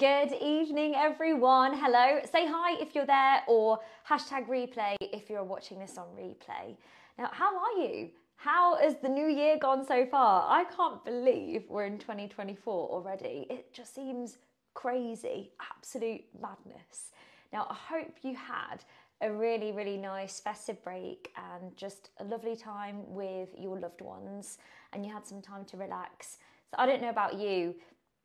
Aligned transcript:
Good 0.00 0.32
evening, 0.42 0.96
everyone. 0.96 1.72
Hello. 1.72 2.18
Say 2.24 2.48
hi 2.48 2.76
if 2.80 2.96
you're 2.96 3.06
there 3.06 3.42
or 3.46 3.78
hashtag 4.08 4.48
replay 4.48 4.96
if 5.00 5.30
you're 5.30 5.44
watching 5.44 5.78
this 5.78 5.96
on 5.96 6.06
replay. 6.18 6.76
Now, 7.16 7.30
how 7.30 7.56
are 7.56 7.80
you? 7.80 8.10
How 8.34 8.76
has 8.78 8.96
the 9.00 9.08
new 9.08 9.28
year 9.28 9.56
gone 9.56 9.86
so 9.86 10.04
far? 10.04 10.50
I 10.50 10.64
can't 10.64 11.04
believe 11.04 11.66
we're 11.68 11.86
in 11.86 11.98
2024 11.98 12.90
already. 12.90 13.46
It 13.48 13.72
just 13.72 13.94
seems 13.94 14.38
crazy, 14.74 15.52
absolute 15.70 16.24
madness. 16.42 17.12
Now, 17.52 17.68
I 17.70 17.74
hope 17.74 18.16
you 18.22 18.34
had 18.34 18.82
a 19.20 19.30
really, 19.30 19.70
really 19.70 19.96
nice 19.96 20.40
festive 20.40 20.82
break 20.82 21.32
and 21.36 21.76
just 21.76 22.10
a 22.18 22.24
lovely 22.24 22.56
time 22.56 23.14
with 23.14 23.50
your 23.56 23.78
loved 23.78 24.00
ones 24.00 24.58
and 24.92 25.06
you 25.06 25.12
had 25.12 25.24
some 25.24 25.40
time 25.40 25.64
to 25.66 25.76
relax. 25.76 26.38
So, 26.68 26.78
I 26.80 26.86
don't 26.86 27.00
know 27.00 27.10
about 27.10 27.38
you, 27.38 27.76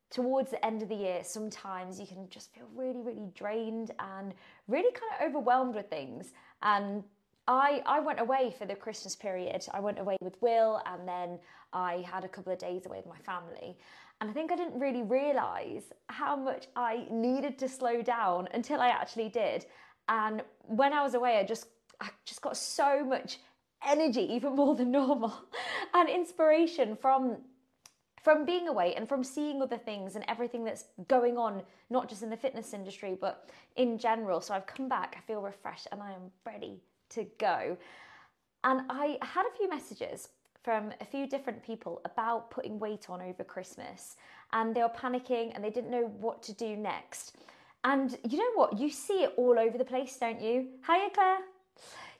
towards 0.09 0.51
the 0.51 0.63
end 0.65 0.81
of 0.81 0.89
the 0.89 0.95
year, 0.95 1.21
sometimes 1.23 1.99
you 1.99 2.07
can 2.07 2.27
just 2.29 2.53
feel 2.53 2.67
really, 2.75 3.01
really 3.01 3.29
drained 3.35 3.91
and 3.99 4.33
really 4.67 4.91
kind 4.91 5.11
of 5.19 5.29
overwhelmed 5.29 5.75
with 5.75 5.89
things. 5.89 6.33
And 6.63 7.03
I, 7.47 7.81
I 7.85 7.99
went 7.99 8.19
away 8.19 8.53
for 8.57 8.65
the 8.65 8.75
Christmas 8.75 9.15
period. 9.15 9.65
I 9.73 9.79
went 9.79 9.99
away 9.99 10.17
with 10.21 10.39
Will 10.41 10.81
and 10.85 11.07
then 11.07 11.39
I 11.73 12.05
had 12.07 12.23
a 12.23 12.27
couple 12.27 12.53
of 12.53 12.59
days 12.59 12.85
away 12.85 12.97
with 12.97 13.07
my 13.07 13.17
family. 13.19 13.77
And 14.21 14.29
I 14.29 14.33
think 14.33 14.51
I 14.51 14.55
didn't 14.55 14.79
really 14.79 15.03
realize 15.03 15.83
how 16.07 16.35
much 16.35 16.67
I 16.75 17.07
needed 17.09 17.57
to 17.59 17.69
slow 17.69 18.01
down 18.01 18.49
until 18.53 18.81
I 18.81 18.89
actually 18.89 19.29
did. 19.29 19.65
And 20.09 20.43
when 20.63 20.91
I 20.91 21.03
was 21.03 21.13
away, 21.13 21.37
I 21.37 21.43
just 21.43 21.67
I 22.01 22.09
just 22.25 22.41
got 22.41 22.57
so 22.57 23.03
much 23.03 23.39
energy, 23.85 24.21
even 24.33 24.55
more 24.55 24.75
than 24.75 24.91
normal, 24.91 25.33
and 25.93 26.09
inspiration 26.09 26.97
from 27.01 27.37
from 28.29 28.45
being 28.45 28.67
away 28.67 28.93
and 28.93 29.09
from 29.09 29.23
seeing 29.23 29.59
other 29.59 29.79
things 29.79 30.15
and 30.15 30.23
everything 30.27 30.63
that's 30.63 30.83
going 31.07 31.35
on, 31.35 31.63
not 31.89 32.07
just 32.07 32.21
in 32.21 32.29
the 32.29 32.37
fitness 32.37 32.75
industry, 32.75 33.17
but 33.19 33.49
in 33.75 33.97
general. 33.97 34.39
So 34.39 34.53
I've 34.53 34.67
come 34.67 34.87
back, 34.87 35.15
I 35.17 35.21
feel 35.21 35.41
refreshed, 35.41 35.87
and 35.91 35.99
I 35.99 36.11
am 36.11 36.29
ready 36.45 36.79
to 37.09 37.25
go. 37.39 37.75
And 38.63 38.81
I 38.87 39.17
had 39.23 39.47
a 39.47 39.57
few 39.57 39.67
messages 39.67 40.29
from 40.61 40.91
a 41.01 41.05
few 41.05 41.25
different 41.25 41.63
people 41.63 42.01
about 42.05 42.51
putting 42.51 42.77
weight 42.77 43.09
on 43.09 43.19
over 43.19 43.43
Christmas, 43.43 44.15
and 44.53 44.75
they 44.75 44.83
were 44.83 44.89
panicking 44.89 45.55
and 45.55 45.63
they 45.63 45.71
didn't 45.71 45.89
know 45.89 46.13
what 46.19 46.43
to 46.43 46.53
do 46.53 46.75
next. 46.75 47.35
And 47.83 48.15
you 48.29 48.37
know 48.37 48.51
what? 48.53 48.77
You 48.77 48.91
see 48.91 49.23
it 49.23 49.33
all 49.37 49.57
over 49.57 49.75
the 49.75 49.85
place, 49.85 50.15
don't 50.19 50.39
you? 50.39 50.67
Hiya, 50.85 51.09
Claire. 51.15 51.39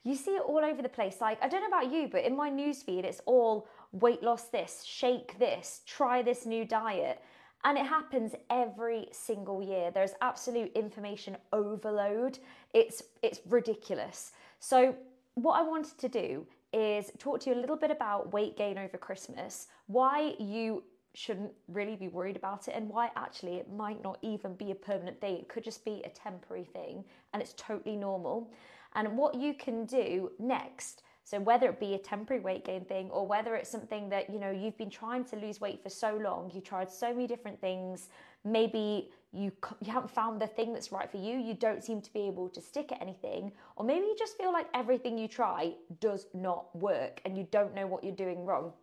You 0.04 0.16
see 0.16 0.32
it 0.32 0.42
all 0.42 0.66
over 0.66 0.82
the 0.82 0.90
place. 0.90 1.18
Like, 1.22 1.38
I 1.44 1.48
don't 1.48 1.62
know 1.62 1.68
about 1.68 1.92
you, 1.92 2.08
but 2.12 2.24
in 2.24 2.36
my 2.36 2.50
newsfeed, 2.50 3.04
it's 3.04 3.22
all 3.28 3.68
weight 3.92 4.24
loss 4.24 4.50
this, 4.50 4.84
shake 4.84 5.38
this, 5.40 5.82
try 5.86 6.22
this 6.22 6.46
new 6.46 6.66
diet. 6.66 7.22
And 7.66 7.78
it 7.78 7.86
happens 7.86 8.34
every 8.50 9.08
single 9.12 9.62
year. 9.62 9.92
There's 9.92 10.14
absolute 10.22 10.72
information 10.76 11.36
overload. 11.52 12.40
It's 12.74 13.04
it's 13.22 13.42
ridiculous. 13.50 14.32
So 14.60 14.96
what 15.36 15.60
I 15.60 15.64
wanted 15.64 15.98
to 15.98 16.10
do 16.10 16.48
is 16.72 17.12
talk 17.18 17.42
to 17.42 17.50
you 17.50 17.56
a 17.56 17.60
little 17.60 17.76
bit 17.76 17.92
about 17.92 18.32
weight 18.32 18.56
gain 18.58 18.78
over 18.78 18.98
Christmas, 18.98 19.68
why 19.88 20.36
you 20.40 20.84
shouldn't 21.16 21.52
really 21.68 21.96
be 21.96 22.08
worried 22.08 22.36
about 22.36 22.68
it 22.68 22.76
and 22.76 22.88
why 22.88 23.10
actually 23.16 23.56
it 23.56 23.72
might 23.72 24.02
not 24.04 24.20
even 24.22 24.54
be 24.54 24.72
a 24.72 24.76
permanent 24.76 25.20
thing. 25.20 25.38
It 25.38 25.50
could 25.50 25.64
just 25.64 25.84
be 25.84 26.02
a 26.06 26.10
temporary 26.10 26.66
thing 26.66 27.04
and 27.34 27.42
it's 27.42 27.54
totally 27.54 27.96
normal. 27.96 28.52
And 28.96 29.18
what 29.18 29.36
you 29.36 29.54
can 29.54 29.86
do 29.86 30.32
next 30.40 31.04
so 31.30 31.40
whether 31.40 31.70
it 31.70 31.80
be 31.80 31.94
a 31.94 31.98
temporary 32.00 32.42
weight 32.42 32.66
gain 32.66 32.86
thing 32.86 33.12
or 33.12 33.28
whether 33.28 33.54
it's 33.54 33.70
something 33.70 34.10
that 34.10 34.32
you 34.32 34.40
know 34.40 34.50
you've 34.50 34.80
been 34.80 34.90
trying 34.90 35.24
to 35.26 35.36
lose 35.36 35.62
weight 35.62 35.80
for 35.84 35.90
so 35.90 36.16
long, 36.16 36.50
you 36.56 36.60
tried 36.60 36.90
so 36.90 37.14
many 37.14 37.28
different 37.28 37.62
things, 37.62 38.10
maybe 38.44 39.12
you 39.32 39.52
you 39.80 39.94
haven't 39.94 40.10
found 40.10 40.42
the 40.42 40.48
thing 40.48 40.74
that's 40.74 40.92
right 40.92 41.08
for 41.12 41.18
you, 41.18 41.38
you 41.38 41.54
don't 41.54 41.84
seem 41.84 42.02
to 42.02 42.12
be 42.14 42.22
able 42.22 42.50
to 42.50 42.60
stick 42.60 42.92
at 42.92 43.00
anything, 43.00 43.52
or 43.76 43.86
maybe 43.86 44.08
you 44.08 44.16
just 44.18 44.38
feel 44.38 44.52
like 44.52 44.66
everything 44.74 45.20
you 45.20 45.28
try 45.28 45.72
does 46.00 46.26
not 46.34 46.76
work 46.76 47.22
and 47.26 47.38
you 47.38 47.48
don't 47.52 47.76
know 47.76 47.86
what 47.86 48.04
you're 48.04 48.16
doing 48.16 48.44
wrong. 48.44 48.74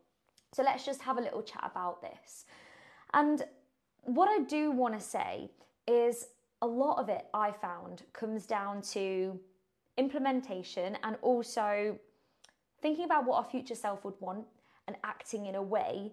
So 0.53 0.63
let's 0.63 0.87
just 0.87 1.03
have 1.03 1.19
a 1.19 1.21
little 1.21 1.43
chat 1.43 1.69
about 1.69 2.01
this. 2.01 2.45
And 3.13 3.43
what 4.05 4.29
I 4.29 4.45
do 4.45 4.71
want 4.71 4.95
to 4.95 5.05
say 5.05 5.51
is 5.89 6.29
a 6.63 6.67
lot 6.67 7.01
of 7.01 7.09
it 7.09 7.27
I 7.35 7.51
found 7.51 8.05
comes 8.13 8.47
down 8.47 8.83
to 8.93 9.41
implementation 9.99 10.97
and 11.03 11.17
also 11.23 11.99
thinking 12.87 13.05
about 13.05 13.27
what 13.27 13.37
our 13.37 13.51
future 13.51 13.75
self 13.75 14.05
would 14.05 14.15
want 14.21 14.45
and 14.87 14.97
acting 15.03 15.47
in 15.47 15.57
a 15.57 15.63
way 15.63 16.13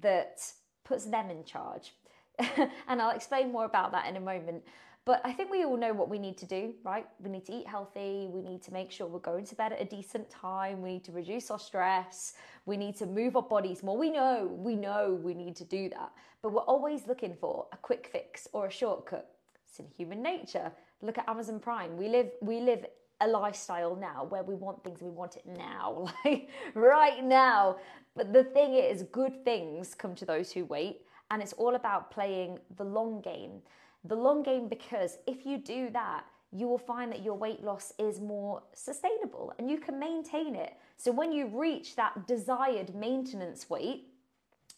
that 0.00 0.42
puts 0.84 1.04
them 1.04 1.30
in 1.30 1.44
charge. 1.44 1.94
and 2.88 3.00
I'll 3.00 3.14
explain 3.14 3.52
more 3.52 3.64
about 3.64 3.92
that 3.92 4.08
in 4.08 4.16
a 4.16 4.20
moment. 4.20 4.64
But 5.04 5.20
I 5.24 5.32
think 5.32 5.52
we 5.52 5.64
all 5.64 5.76
know 5.76 5.92
what 5.92 6.08
we 6.08 6.18
need 6.18 6.36
to 6.38 6.46
do, 6.46 6.74
right? 6.84 7.06
We 7.22 7.30
need 7.30 7.46
to 7.46 7.52
eat 7.52 7.68
healthy. 7.68 8.26
We 8.28 8.42
need 8.42 8.60
to 8.64 8.72
make 8.72 8.90
sure 8.90 9.06
we're 9.06 9.20
going 9.20 9.46
to 9.46 9.54
bed 9.54 9.72
at 9.72 9.80
a 9.80 9.84
decent 9.84 10.28
time. 10.28 10.82
We 10.82 10.94
need 10.94 11.04
to 11.04 11.12
reduce 11.12 11.48
our 11.48 11.60
stress. 11.60 12.34
We 12.66 12.76
need 12.76 12.96
to 12.96 13.06
move 13.06 13.36
our 13.36 13.42
bodies 13.42 13.84
more. 13.84 13.96
We 13.96 14.10
know, 14.10 14.50
we 14.52 14.74
know 14.74 15.16
we 15.22 15.32
need 15.32 15.54
to 15.56 15.64
do 15.64 15.90
that. 15.90 16.10
But 16.42 16.52
we're 16.52 16.62
always 16.62 17.06
looking 17.06 17.36
for 17.40 17.66
a 17.72 17.76
quick 17.76 18.08
fix 18.10 18.48
or 18.52 18.66
a 18.66 18.70
shortcut. 18.70 19.30
It's 19.68 19.78
in 19.78 19.86
human 19.96 20.24
nature. 20.24 20.72
Look 21.02 21.18
at 21.18 21.28
Amazon 21.28 21.60
Prime. 21.60 21.96
We 21.96 22.08
live, 22.08 22.30
we 22.42 22.58
live 22.60 22.84
a 23.20 23.28
lifestyle 23.28 23.96
now 23.96 24.26
where 24.28 24.42
we 24.42 24.54
want 24.54 24.82
things 24.82 25.02
we 25.02 25.10
want 25.10 25.36
it 25.36 25.46
now, 25.46 26.08
like 26.24 26.48
right 26.74 27.22
now. 27.24 27.76
But 28.16 28.32
the 28.32 28.44
thing 28.44 28.74
is, 28.74 29.04
good 29.04 29.44
things 29.44 29.94
come 29.94 30.14
to 30.16 30.24
those 30.24 30.52
who 30.52 30.64
wait, 30.64 31.02
and 31.30 31.40
it's 31.42 31.52
all 31.54 31.74
about 31.74 32.10
playing 32.10 32.58
the 32.76 32.84
long 32.84 33.20
game. 33.20 33.62
The 34.04 34.16
long 34.16 34.42
game 34.42 34.68
because 34.68 35.18
if 35.26 35.44
you 35.44 35.58
do 35.58 35.90
that, 35.90 36.24
you 36.52 36.66
will 36.66 36.78
find 36.78 37.12
that 37.12 37.22
your 37.22 37.34
weight 37.34 37.62
loss 37.62 37.92
is 37.98 38.20
more 38.20 38.62
sustainable 38.74 39.52
and 39.58 39.70
you 39.70 39.78
can 39.78 39.98
maintain 39.98 40.56
it. 40.56 40.74
So 40.96 41.12
when 41.12 41.32
you 41.32 41.46
reach 41.46 41.94
that 41.96 42.26
desired 42.26 42.94
maintenance 42.94 43.70
weight, 43.70 44.08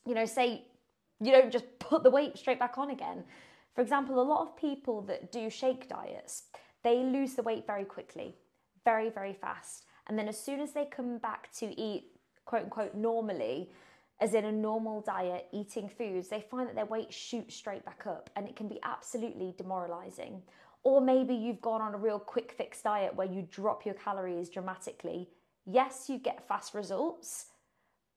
you 0.06 0.14
know, 0.14 0.26
say 0.26 0.64
you 1.20 1.32
don't 1.32 1.50
just 1.50 1.64
put 1.78 2.02
the 2.02 2.10
weight 2.10 2.36
straight 2.36 2.58
back 2.58 2.76
on 2.76 2.90
again. 2.90 3.24
For 3.74 3.80
example, 3.80 4.20
a 4.20 4.22
lot 4.22 4.42
of 4.42 4.56
people 4.56 5.00
that 5.02 5.32
do 5.32 5.48
shake 5.48 5.88
diets, 5.88 6.44
they 6.82 7.02
lose 7.02 7.34
the 7.34 7.42
weight 7.42 7.66
very 7.66 7.84
quickly, 7.84 8.36
very, 8.84 9.10
very 9.10 9.32
fast. 9.32 9.84
And 10.08 10.18
then 10.18 10.28
as 10.28 10.38
soon 10.38 10.60
as 10.60 10.72
they 10.72 10.84
come 10.84 11.18
back 11.18 11.52
to 11.58 11.80
eat, 11.80 12.04
quote 12.44 12.64
unquote, 12.64 12.94
normally, 12.94 13.70
as 14.20 14.34
in 14.34 14.44
a 14.44 14.52
normal 14.52 15.00
diet, 15.00 15.46
eating 15.52 15.88
foods, 15.88 16.28
they 16.28 16.40
find 16.40 16.68
that 16.68 16.74
their 16.74 16.86
weight 16.86 17.12
shoots 17.12 17.54
straight 17.54 17.84
back 17.84 18.06
up 18.06 18.30
and 18.36 18.48
it 18.48 18.56
can 18.56 18.68
be 18.68 18.80
absolutely 18.82 19.54
demoralizing. 19.56 20.42
Or 20.84 21.00
maybe 21.00 21.34
you've 21.34 21.60
gone 21.60 21.80
on 21.80 21.94
a 21.94 21.98
real 21.98 22.18
quick 22.18 22.52
fix 22.52 22.82
diet 22.82 23.14
where 23.14 23.26
you 23.26 23.46
drop 23.50 23.84
your 23.84 23.94
calories 23.94 24.48
dramatically. 24.48 25.28
Yes, 25.64 26.08
you 26.08 26.18
get 26.18 26.46
fast 26.48 26.74
results, 26.74 27.46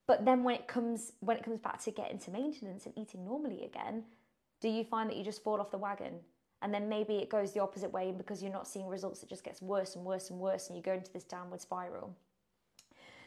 but 0.08 0.26
then 0.26 0.44
when 0.44 0.56
it 0.56 0.68
comes 0.68 1.14
when 1.20 1.38
it 1.38 1.44
comes 1.44 1.60
back 1.60 1.82
to 1.84 1.92
getting 1.92 2.18
to 2.20 2.32
maintenance 2.32 2.86
and 2.86 2.98
eating 2.98 3.24
normally 3.24 3.64
again, 3.64 4.04
do 4.62 4.70
you 4.70 4.84
find 4.84 5.10
that 5.10 5.18
you 5.18 5.24
just 5.24 5.44
fall 5.44 5.60
off 5.60 5.70
the 5.70 5.78
wagon 5.78 6.22
and 6.62 6.74
then 6.74 6.90
maybe 6.90 7.16
it 7.18 7.30
goes 7.30 7.52
the 7.54 7.62
opposite 7.62 7.92
way 7.92 8.10
and 8.10 8.18
because 8.18 8.42
you're 8.42 8.52
not 8.52 8.68
seeing 8.68 8.88
results 8.88 9.24
it 9.24 9.30
just 9.30 9.44
gets 9.44 9.62
worse 9.62 9.96
and 9.96 10.06
worse 10.06 10.30
and 10.30 10.40
worse 10.40 10.68
and 10.68 10.78
you 10.78 10.84
go 10.84 10.94
into 10.94 11.12
this 11.12 11.24
downward 11.24 11.62
spiral. 11.62 12.16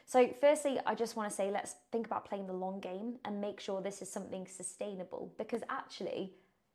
So 0.06 0.28
firstly 0.41 0.78
i 0.87 0.94
just 0.94 1.16
want 1.16 1.28
to 1.28 1.34
say 1.34 1.50
let's 1.50 1.77
think 1.93 2.06
about 2.06 2.25
playing 2.25 2.47
the 2.47 2.53
long 2.53 2.81
game 2.81 3.16
and 3.25 3.41
make 3.41 3.61
sure 3.61 3.81
this 3.81 4.03
is 4.03 4.11
something 4.11 4.47
sustainable 4.47 5.33
because 5.39 5.62
actually 5.69 6.33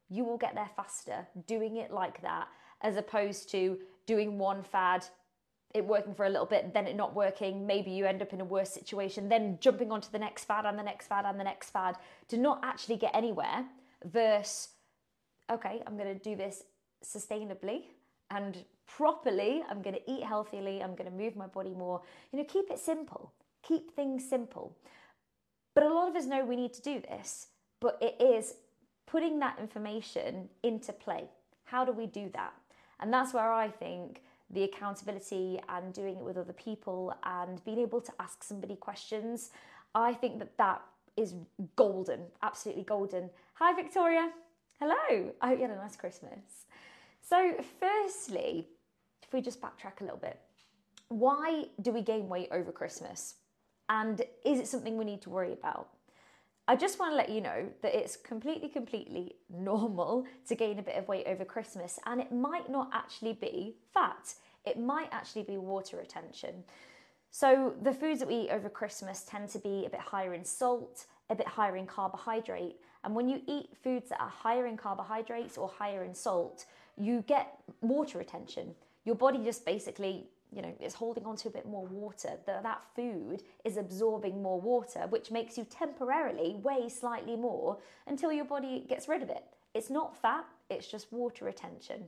you 0.09 0.23
will 0.23 0.37
get 0.37 0.53
there 0.53 0.69
faster 0.75 1.27
doing 1.47 1.77
it 1.77 1.91
like 1.91 2.21
that 2.21 2.47
as 2.81 2.97
opposed 2.97 3.49
to 3.51 3.79
doing 4.05 4.37
one 4.37 4.61
fad 4.61 5.05
it 5.73 5.83
working 5.83 6.13
for 6.13 6.25
a 6.25 6.29
little 6.29 6.45
bit 6.45 6.73
then 6.73 6.85
it 6.85 6.95
not 6.95 7.15
working 7.15 7.65
maybe 7.65 7.91
you 7.91 8.05
end 8.05 8.21
up 8.21 8.33
in 8.33 8.41
a 8.41 8.45
worse 8.45 8.69
situation 8.69 9.27
then 9.27 9.57
jumping 9.59 9.91
onto 9.91 10.09
the 10.11 10.19
next 10.19 10.45
fad 10.45 10.65
and 10.65 10.77
the 10.77 10.83
next 10.83 11.07
fad 11.07 11.25
and 11.25 11.39
the 11.39 11.43
next 11.43 11.71
fad 11.71 11.97
to 12.27 12.37
not 12.37 12.59
actually 12.63 12.95
get 12.95 13.11
anywhere 13.15 13.65
versus 14.05 14.69
okay, 15.51 15.81
I'm 15.85 15.97
going 15.97 16.13
to 16.13 16.23
do 16.23 16.35
this 16.35 16.63
sustainably 17.03 17.83
and 18.31 18.63
properly. 18.87 19.63
I'm 19.69 19.81
going 19.81 19.95
to 19.95 20.11
eat 20.11 20.23
healthily. 20.23 20.81
I'm 20.81 20.95
going 20.95 21.09
to 21.09 21.15
move 21.15 21.35
my 21.35 21.47
body 21.47 21.73
more. 21.73 22.01
You 22.31 22.39
know, 22.39 22.45
keep 22.45 22.69
it 22.69 22.79
simple. 22.79 23.33
Keep 23.61 23.95
things 23.95 24.27
simple. 24.27 24.75
But 25.75 25.85
a 25.85 25.93
lot 25.93 26.09
of 26.09 26.15
us 26.15 26.25
know 26.25 26.45
we 26.45 26.55
need 26.55 26.73
to 26.73 26.81
do 26.81 26.99
this, 26.99 27.47
but 27.79 27.97
it 28.01 28.21
is 28.21 28.55
putting 29.07 29.39
that 29.39 29.57
information 29.59 30.49
into 30.63 30.93
play. 30.93 31.25
How 31.65 31.83
do 31.83 31.91
we 31.91 32.05
do 32.05 32.29
that? 32.33 32.53
And 32.99 33.11
that's 33.11 33.33
where 33.33 33.51
I 33.51 33.69
think 33.69 34.21
the 34.49 34.63
accountability 34.63 35.59
and 35.67 35.93
doing 35.93 36.17
it 36.17 36.23
with 36.23 36.37
other 36.37 36.53
people 36.53 37.13
and 37.23 37.63
being 37.65 37.79
able 37.79 38.01
to 38.01 38.11
ask 38.19 38.43
somebody 38.43 38.75
questions, 38.75 39.49
I 39.95 40.13
think 40.13 40.39
that 40.39 40.57
that 40.57 40.81
is 41.17 41.33
golden, 41.75 42.21
absolutely 42.41 42.83
golden. 42.83 43.29
Hi, 43.55 43.73
Victoria. 43.73 44.31
Hello, 44.79 45.31
I 45.39 45.47
hope 45.47 45.59
you 45.59 45.67
had 45.67 45.77
a 45.77 45.79
nice 45.79 45.95
Christmas. 45.95 46.65
So, 47.21 47.53
firstly, 47.79 48.67
if 49.21 49.31
we 49.31 49.39
just 49.39 49.61
backtrack 49.61 50.01
a 50.01 50.03
little 50.03 50.17
bit, 50.17 50.39
why 51.09 51.65
do 51.81 51.91
we 51.91 52.01
gain 52.01 52.27
weight 52.27 52.49
over 52.51 52.71
Christmas? 52.71 53.35
And 53.87 54.21
is 54.43 54.59
it 54.59 54.67
something 54.67 54.97
we 54.97 55.05
need 55.05 55.21
to 55.21 55.29
worry 55.29 55.53
about? 55.53 55.89
I 56.67 56.75
just 56.75 56.99
want 56.99 57.11
to 57.11 57.15
let 57.15 57.29
you 57.29 57.39
know 57.39 57.67
that 57.81 57.95
it's 57.95 58.17
completely, 58.17 58.67
completely 58.67 59.35
normal 59.49 60.25
to 60.47 60.55
gain 60.55 60.79
a 60.79 60.83
bit 60.83 60.95
of 60.95 61.07
weight 61.07 61.27
over 61.27 61.45
Christmas, 61.45 61.99
and 62.05 62.19
it 62.19 62.31
might 62.31 62.69
not 62.69 62.89
actually 62.91 63.33
be 63.33 63.75
fat, 63.93 64.33
it 64.65 64.79
might 64.79 65.09
actually 65.11 65.43
be 65.43 65.57
water 65.57 65.97
retention. 65.97 66.63
So, 67.29 67.73
the 67.81 67.93
foods 67.93 68.19
that 68.19 68.27
we 68.27 68.35
eat 68.35 68.49
over 68.49 68.69
Christmas 68.69 69.23
tend 69.23 69.49
to 69.49 69.59
be 69.59 69.85
a 69.85 69.89
bit 69.89 69.99
higher 69.99 70.33
in 70.33 70.43
salt, 70.43 71.05
a 71.29 71.35
bit 71.35 71.47
higher 71.47 71.77
in 71.77 71.85
carbohydrate, 71.85 72.77
and 73.03 73.15
when 73.15 73.27
you 73.29 73.41
eat 73.47 73.69
foods 73.83 74.09
that 74.09 74.21
are 74.21 74.29
higher 74.29 74.65
in 74.65 74.77
carbohydrates 74.77 75.57
or 75.57 75.67
higher 75.67 76.03
in 76.03 76.13
salt, 76.13 76.65
you 76.97 77.23
get 77.27 77.57
water 77.81 78.17
retention. 78.17 78.75
Your 79.05 79.15
body 79.15 79.39
just 79.43 79.65
basically 79.65 80.27
you 80.55 80.61
know, 80.61 80.73
is 80.79 80.93
holding 80.93 81.25
on 81.25 81.35
to 81.37 81.47
a 81.47 81.51
bit 81.51 81.65
more 81.65 81.85
water, 81.87 82.31
that, 82.45 82.63
that 82.63 82.83
food 82.95 83.43
is 83.63 83.77
absorbing 83.77 84.41
more 84.41 84.61
water, 84.61 85.07
which 85.09 85.31
makes 85.31 85.57
you 85.57 85.65
temporarily 85.65 86.55
weigh 86.61 86.89
slightly 86.89 87.35
more 87.35 87.77
until 88.07 88.31
your 88.31 88.45
body 88.45 88.85
gets 88.87 89.07
rid 89.07 89.23
of 89.23 89.29
it. 89.29 89.43
It's 89.73 89.89
not 89.89 90.15
fat, 90.15 90.45
it's 90.69 90.87
just 90.87 91.11
water 91.11 91.45
retention. 91.45 92.03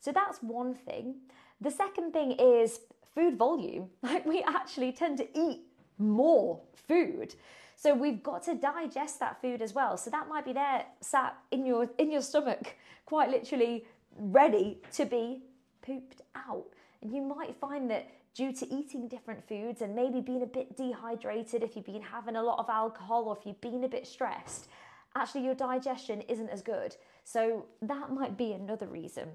So 0.00 0.12
that's 0.12 0.38
one 0.38 0.74
thing. 0.74 1.16
The 1.60 1.70
second 1.70 2.12
thing 2.12 2.32
is 2.32 2.80
food 3.14 3.36
volume. 3.36 3.90
Like 4.02 4.24
we 4.24 4.42
actually 4.42 4.92
tend 4.92 5.18
to 5.18 5.28
eat 5.38 5.60
more 5.98 6.60
food. 6.88 7.34
So 7.80 7.94
we've 7.94 8.22
got 8.22 8.42
to 8.42 8.54
digest 8.54 9.20
that 9.20 9.40
food 9.40 9.62
as 9.62 9.72
well. 9.72 9.96
So 9.96 10.10
that 10.10 10.28
might 10.28 10.44
be 10.44 10.52
there 10.52 10.84
sat 11.00 11.34
in 11.50 11.64
your 11.64 11.88
in 11.96 12.12
your 12.12 12.20
stomach, 12.20 12.76
quite 13.06 13.30
literally 13.30 13.86
ready 14.18 14.82
to 14.92 15.06
be 15.06 15.44
pooped 15.80 16.20
out. 16.36 16.66
And 17.00 17.10
you 17.10 17.22
might 17.22 17.56
find 17.56 17.90
that 17.90 18.06
due 18.34 18.52
to 18.52 18.66
eating 18.70 19.08
different 19.08 19.48
foods 19.48 19.80
and 19.80 19.96
maybe 19.96 20.20
being 20.20 20.42
a 20.42 20.46
bit 20.46 20.76
dehydrated, 20.76 21.62
if 21.62 21.74
you've 21.74 21.86
been 21.86 22.02
having 22.02 22.36
a 22.36 22.42
lot 22.42 22.58
of 22.58 22.68
alcohol 22.68 23.24
or 23.24 23.38
if 23.38 23.46
you've 23.46 23.62
been 23.62 23.82
a 23.84 23.88
bit 23.88 24.06
stressed, 24.06 24.68
actually 25.14 25.46
your 25.46 25.54
digestion 25.54 26.20
isn't 26.28 26.50
as 26.50 26.60
good. 26.60 26.94
So 27.24 27.64
that 27.80 28.12
might 28.12 28.36
be 28.36 28.52
another 28.52 28.88
reason. 28.88 29.30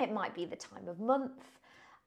It 0.00 0.12
might 0.12 0.34
be 0.34 0.44
the 0.44 0.56
time 0.56 0.88
of 0.88 0.98
month. 0.98 1.44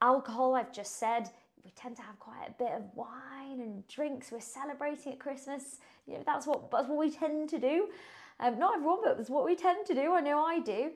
Alcohol, 0.02 0.56
I've 0.56 0.74
just 0.74 1.00
said, 1.00 1.30
we 1.64 1.72
tend 1.72 1.96
to 1.98 2.02
have 2.02 2.20
quite 2.20 2.48
a 2.48 2.52
bit 2.52 2.72
of 2.74 2.84
wine 2.94 3.62
and 3.62 3.88
drinks. 3.88 4.32
We're 4.32 4.42
celebrating 4.42 5.14
at 5.14 5.20
Christmas. 5.20 5.78
You 6.06 6.16
know, 6.16 6.24
that's 6.26 6.46
what 6.46 6.70
that's 6.72 6.88
what 6.88 6.98
we 6.98 7.12
tend 7.12 7.50
to 7.50 7.60
do. 7.60 7.88
Um, 8.40 8.60
not 8.60 8.76
everyone, 8.76 9.00
but 9.04 9.18
it's 9.20 9.30
what 9.30 9.46
we 9.46 9.56
tend 9.56 9.86
to 9.88 9.94
do. 9.94 10.14
I 10.14 10.22
know 10.22 10.44
I 10.44 10.60
do 10.60 10.92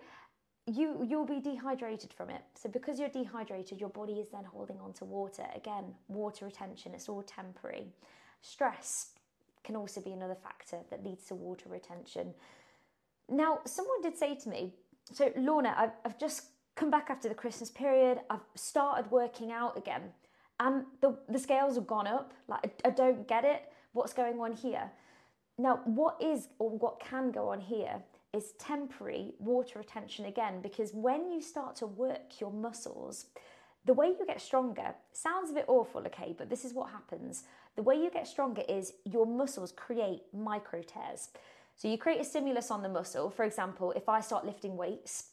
you 0.68 1.06
you'll 1.08 1.25
be 1.25 1.40
dehydrated 1.40 2.14
from 2.14 2.30
it 2.30 2.42
so 2.54 2.68
because 2.69 3.00
you're 3.00 3.10
dehydrated 3.10 3.80
your 3.80 3.90
body 3.90 4.14
is 4.14 4.28
then 4.30 4.44
holding 4.44 4.80
on 4.80 4.92
to 4.92 5.06
water 5.06 5.46
again 5.56 5.86
water 6.10 6.46
retention 6.46 6.94
it's 6.94 7.08
all 7.08 7.24
temporary 7.24 7.88
stress 8.42 9.12
can 9.63 9.75
also 9.75 10.02
be 10.02 10.12
another 10.12 10.36
factor 10.36 10.80
that 10.90 11.04
leads 11.06 11.24
to 11.24 11.36
water 11.36 11.70
retention 11.70 12.34
now 13.30 13.60
someone 13.66 14.02
did 14.02 14.18
say 14.18 14.36
to 14.36 14.50
me 14.50 14.74
so 15.12 15.31
lorna 15.38 15.74
i've, 15.78 15.92
I've 16.04 16.20
just 16.20 16.44
come 16.75 16.92
back 16.92 17.08
after 17.10 17.30
the 17.30 17.36
christmas 17.36 17.72
period 17.72 18.20
i've 18.30 18.42
started 18.56 19.10
working 19.10 19.54
out 19.54 19.78
again 19.78 20.02
and 20.59 20.86
the, 21.01 21.18
the 21.30 21.39
scales 21.39 21.75
have 21.75 21.88
gone 21.88 22.07
up 22.07 22.33
like 22.48 22.81
I, 22.83 22.88
I 22.88 22.92
don't 22.92 23.27
get 23.27 23.45
it 23.45 23.71
what's 23.94 24.13
going 24.13 24.39
on 24.39 24.54
here 24.54 24.92
now 25.57 25.80
what 25.86 26.21
is 26.21 26.50
or 26.59 26.69
what 26.69 27.00
can 27.00 27.31
go 27.31 27.50
on 27.50 27.59
here 27.59 28.01
is 28.33 28.54
temporary 28.59 29.33
water 29.39 29.80
retention 29.80 30.25
again, 30.25 30.62
because 30.62 30.94
when 30.94 31.31
you 31.31 31.42
start 31.42 31.75
to 31.77 31.88
work 31.88 32.39
your 32.39 32.51
muscles, 32.51 33.25
the 33.86 33.94
way 33.94 34.07
you 34.07 34.25
get 34.25 34.42
stronger 34.42 34.94
sounds 35.13 35.50
a 35.50 35.54
bit 35.54 35.65
awful, 35.68 36.01
okay, 36.06 36.36
but 36.38 36.50
this 36.50 36.65
is 36.65 36.74
what 36.74 36.92
happens. 36.92 37.44
The 37.75 37.83
way 37.83 37.95
you 37.95 38.10
get 38.12 38.27
stronger 38.27 38.63
is 38.68 38.94
your 39.06 39.25
muscles 39.25 39.71
create 39.71 40.24
micro 40.33 40.81
tears. 40.81 41.30
So 41.75 41.88
you 41.88 41.98
create 41.98 42.19
a 42.19 42.24
stimulus 42.24 42.69
on 42.71 42.81
the 42.81 42.89
muscle. 42.89 43.30
For 43.30 43.45
example, 43.45 43.92
if 43.92 44.10
I 44.10 44.19
start 44.19 44.45
lifting 44.45 44.75
weights, 44.75 45.30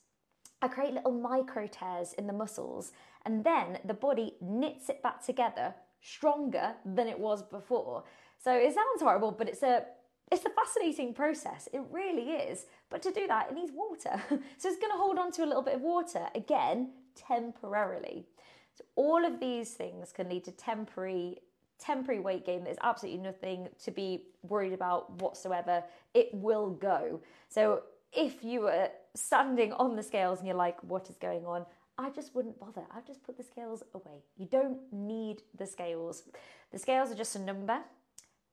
I 0.64 0.68
create 0.68 0.94
little 0.94 1.12
micro 1.12 1.66
tears 1.66 2.14
in 2.14 2.26
the 2.26 2.32
muscles, 2.32 2.92
and 3.26 3.44
then 3.44 3.78
the 3.84 3.92
body 3.92 4.32
knits 4.40 4.88
it 4.88 5.02
back 5.02 5.22
together 5.22 5.74
stronger 6.00 6.72
than 6.86 7.06
it 7.06 7.20
was 7.20 7.42
before. 7.42 8.04
So 8.38 8.50
it 8.50 8.72
sounds 8.72 9.02
horrible, 9.02 9.30
but 9.30 9.46
it's 9.46 9.62
a 9.62 9.84
it's 10.32 10.46
a 10.46 10.48
fascinating 10.48 11.12
process. 11.12 11.68
It 11.74 11.82
really 11.90 12.30
is. 12.30 12.64
But 12.88 13.02
to 13.02 13.12
do 13.12 13.26
that, 13.26 13.50
it 13.50 13.54
needs 13.54 13.72
water. 13.74 14.22
so 14.56 14.68
it's 14.70 14.78
going 14.78 14.90
to 14.90 14.96
hold 14.96 15.18
on 15.18 15.30
to 15.32 15.44
a 15.44 15.46
little 15.46 15.60
bit 15.60 15.74
of 15.74 15.82
water, 15.82 16.28
again, 16.34 16.92
temporarily. 17.14 18.24
So 18.74 18.84
all 18.96 19.22
of 19.22 19.40
these 19.40 19.74
things 19.74 20.12
can 20.12 20.30
lead 20.30 20.44
to 20.44 20.50
temporary 20.50 21.40
temporary 21.78 22.20
weight 22.20 22.46
gain. 22.46 22.64
There's 22.64 22.78
absolutely 22.82 23.20
nothing 23.20 23.68
to 23.84 23.90
be 23.90 24.28
worried 24.42 24.72
about 24.72 25.20
whatsoever. 25.20 25.84
It 26.14 26.30
will 26.32 26.70
go. 26.70 27.20
So 27.50 27.82
if 28.14 28.42
you 28.42 28.62
were 28.62 28.88
standing 29.14 29.72
on 29.72 29.96
the 29.96 30.02
scales 30.02 30.38
and 30.38 30.48
you're 30.48 30.56
like, 30.56 30.82
what 30.82 31.08
is 31.08 31.16
going 31.16 31.46
on? 31.46 31.64
I 31.96 32.10
just 32.10 32.34
wouldn't 32.34 32.58
bother. 32.58 32.82
I'd 32.94 33.06
just 33.06 33.22
put 33.22 33.36
the 33.36 33.44
scales 33.44 33.82
away. 33.94 34.24
You 34.36 34.46
don't 34.46 34.80
need 34.92 35.42
the 35.56 35.66
scales. 35.66 36.24
The 36.72 36.78
scales 36.78 37.12
are 37.12 37.14
just 37.14 37.36
a 37.36 37.38
number. 37.38 37.78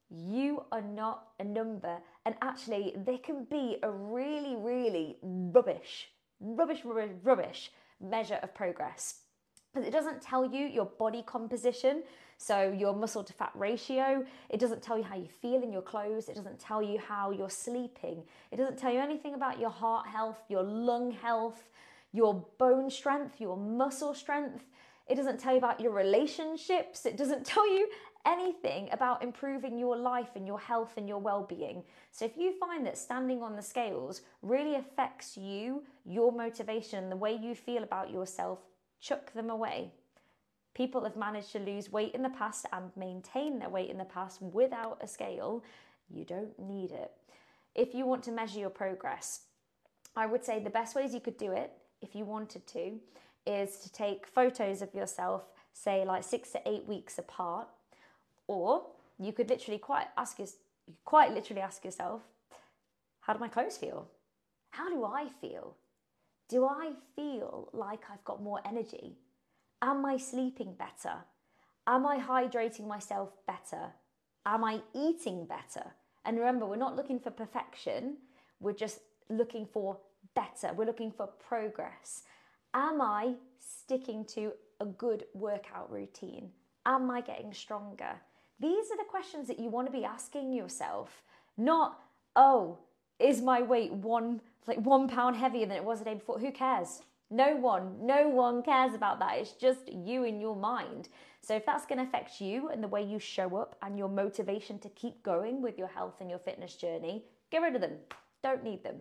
You 0.09 0.65
are 0.71 0.81
not 0.81 1.29
a 1.39 1.43
number. 1.43 1.97
And 2.25 2.35
actually, 2.41 2.93
they 3.05 3.17
can 3.17 3.45
be 3.45 3.77
a 3.81 3.89
really, 3.89 4.55
really 4.55 5.17
rubbish, 5.23 6.09
rubbish, 6.39 6.85
rubbish, 6.85 7.11
rubbish 7.23 7.71
measure 7.99 8.39
of 8.43 8.53
progress. 8.53 9.20
Because 9.73 9.87
it 9.87 9.91
doesn't 9.91 10.21
tell 10.21 10.45
you 10.45 10.67
your 10.67 10.85
body 10.85 11.23
composition, 11.25 12.03
so 12.37 12.75
your 12.77 12.93
muscle 12.93 13.23
to 13.23 13.31
fat 13.31 13.51
ratio. 13.55 14.25
It 14.49 14.59
doesn't 14.59 14.81
tell 14.81 14.97
you 14.97 15.03
how 15.03 15.15
you 15.15 15.27
feel 15.27 15.63
in 15.63 15.71
your 15.71 15.81
clothes. 15.81 16.27
It 16.27 16.35
doesn't 16.35 16.59
tell 16.59 16.81
you 16.81 16.99
how 16.99 17.31
you're 17.31 17.49
sleeping. 17.49 18.23
It 18.51 18.57
doesn't 18.57 18.77
tell 18.77 18.91
you 18.91 18.99
anything 18.99 19.33
about 19.33 19.59
your 19.59 19.69
heart 19.69 20.07
health, 20.07 20.41
your 20.49 20.63
lung 20.63 21.11
health, 21.11 21.69
your 22.11 22.45
bone 22.57 22.89
strength, 22.89 23.39
your 23.39 23.55
muscle 23.55 24.13
strength. 24.13 24.65
It 25.07 25.15
doesn't 25.15 25.39
tell 25.39 25.53
you 25.53 25.57
about 25.57 25.79
your 25.79 25.91
relationships. 25.91 27.05
It 27.05 27.15
doesn't 27.15 27.45
tell 27.53 27.69
you 27.71 27.87
anything 28.25 28.89
about 28.91 29.23
improving 29.23 29.77
your 29.77 29.95
life 29.95 30.29
and 30.35 30.45
your 30.45 30.59
health 30.59 30.93
and 30.97 31.07
your 31.07 31.19
well 31.19 31.43
being. 31.43 31.83
So, 32.11 32.25
if 32.25 32.37
you 32.37 32.57
find 32.59 32.85
that 32.85 32.97
standing 32.97 33.41
on 33.41 33.55
the 33.55 33.61
scales 33.61 34.21
really 34.41 34.75
affects 34.75 35.37
you, 35.37 35.83
your 36.05 36.31
motivation, 36.31 37.09
the 37.09 37.15
way 37.15 37.39
you 37.41 37.55
feel 37.55 37.83
about 37.83 38.11
yourself, 38.11 38.59
chuck 39.01 39.33
them 39.33 39.49
away. 39.49 39.91
People 40.73 41.03
have 41.03 41.17
managed 41.17 41.51
to 41.51 41.59
lose 41.59 41.91
weight 41.91 42.13
in 42.13 42.21
the 42.23 42.29
past 42.29 42.65
and 42.71 42.91
maintain 42.95 43.59
their 43.59 43.69
weight 43.69 43.89
in 43.89 43.97
the 43.97 44.05
past 44.05 44.41
without 44.41 44.99
a 45.01 45.07
scale. 45.07 45.63
You 46.09 46.23
don't 46.23 46.57
need 46.57 46.91
it. 46.91 47.11
If 47.75 47.93
you 47.93 48.05
want 48.05 48.23
to 48.23 48.31
measure 48.31 48.59
your 48.59 48.69
progress, 48.69 49.41
I 50.15 50.25
would 50.25 50.45
say 50.45 50.59
the 50.59 50.69
best 50.69 50.95
ways 50.95 51.13
you 51.13 51.19
could 51.19 51.37
do 51.37 51.51
it, 51.51 51.71
if 52.01 52.15
you 52.15 52.25
wanted 52.25 52.65
to, 52.67 52.99
is 53.45 53.79
to 53.79 53.91
take 53.91 54.27
photos 54.27 54.81
of 54.81 54.93
yourself, 54.93 55.43
say 55.73 56.05
like 56.05 56.23
six 56.23 56.51
to 56.51 56.61
eight 56.65 56.85
weeks 56.85 57.17
apart, 57.17 57.67
or 58.47 58.83
you 59.19 59.33
could 59.33 59.49
literally 59.49 59.77
quite 59.77 60.07
ask 60.17 60.39
your, 60.39 60.47
quite 61.05 61.33
literally 61.33 61.61
ask 61.61 61.83
yourself, 61.83 62.21
how 63.21 63.33
do 63.33 63.39
my 63.39 63.47
clothes 63.47 63.77
feel? 63.77 64.07
How 64.71 64.89
do 64.89 65.05
I 65.05 65.27
feel? 65.39 65.75
Do 66.51 66.65
I 66.65 66.91
feel 67.15 67.69
like 67.71 68.01
I've 68.11 68.25
got 68.25 68.43
more 68.43 68.59
energy? 68.67 69.17
Am 69.81 70.05
I 70.05 70.17
sleeping 70.17 70.75
better? 70.77 71.15
Am 71.87 72.05
I 72.05 72.19
hydrating 72.19 72.87
myself 72.87 73.29
better? 73.47 73.93
Am 74.45 74.65
I 74.65 74.81
eating 74.93 75.47
better? 75.47 75.93
And 76.25 76.37
remember, 76.37 76.65
we're 76.65 76.75
not 76.75 76.97
looking 76.97 77.21
for 77.21 77.31
perfection, 77.31 78.17
we're 78.59 78.73
just 78.73 78.99
looking 79.29 79.65
for 79.65 79.97
better. 80.35 80.73
We're 80.73 80.85
looking 80.85 81.11
for 81.11 81.27
progress. 81.27 82.23
Am 82.73 83.01
I 83.01 83.35
sticking 83.59 84.25
to 84.25 84.51
a 84.81 84.85
good 84.85 85.25
workout 85.33 85.89
routine? 85.89 86.51
Am 86.85 87.09
I 87.09 87.21
getting 87.21 87.53
stronger? 87.53 88.19
These 88.59 88.91
are 88.91 88.97
the 88.97 89.09
questions 89.09 89.47
that 89.47 89.59
you 89.59 89.69
want 89.69 89.87
to 89.87 89.91
be 89.91 90.05
asking 90.05 90.53
yourself, 90.53 91.23
not, 91.57 91.99
oh, 92.35 92.79
is 93.21 93.41
my 93.41 93.61
weight 93.61 93.91
one 93.91 94.41
like 94.67 94.79
one 94.79 95.07
pound 95.07 95.35
heavier 95.35 95.65
than 95.65 95.77
it 95.77 95.83
was 95.83 95.99
the 95.99 96.05
day 96.05 96.13
before? 96.15 96.39
Who 96.39 96.51
cares? 96.51 97.01
No 97.29 97.55
one, 97.55 98.05
no 98.05 98.27
one 98.27 98.61
cares 98.61 98.93
about 98.93 99.19
that. 99.19 99.37
It's 99.37 99.53
just 99.53 99.91
you 99.91 100.25
in 100.25 100.41
your 100.41 100.55
mind. 100.55 101.07
So 101.41 101.55
if 101.55 101.65
that's 101.65 101.85
going 101.85 101.97
to 101.97 102.03
affect 102.03 102.41
you 102.41 102.69
and 102.69 102.83
the 102.83 102.89
way 102.89 103.03
you 103.03 103.19
show 103.19 103.55
up 103.55 103.77
and 103.81 103.97
your 103.97 104.09
motivation 104.09 104.77
to 104.79 104.89
keep 104.89 105.23
going 105.23 105.61
with 105.61 105.77
your 105.77 105.87
health 105.87 106.15
and 106.19 106.29
your 106.29 106.39
fitness 106.39 106.75
journey, 106.75 107.23
get 107.49 107.61
rid 107.61 107.73
of 107.73 107.81
them. 107.81 107.93
Don't 108.43 108.63
need 108.63 108.83
them. 108.83 108.97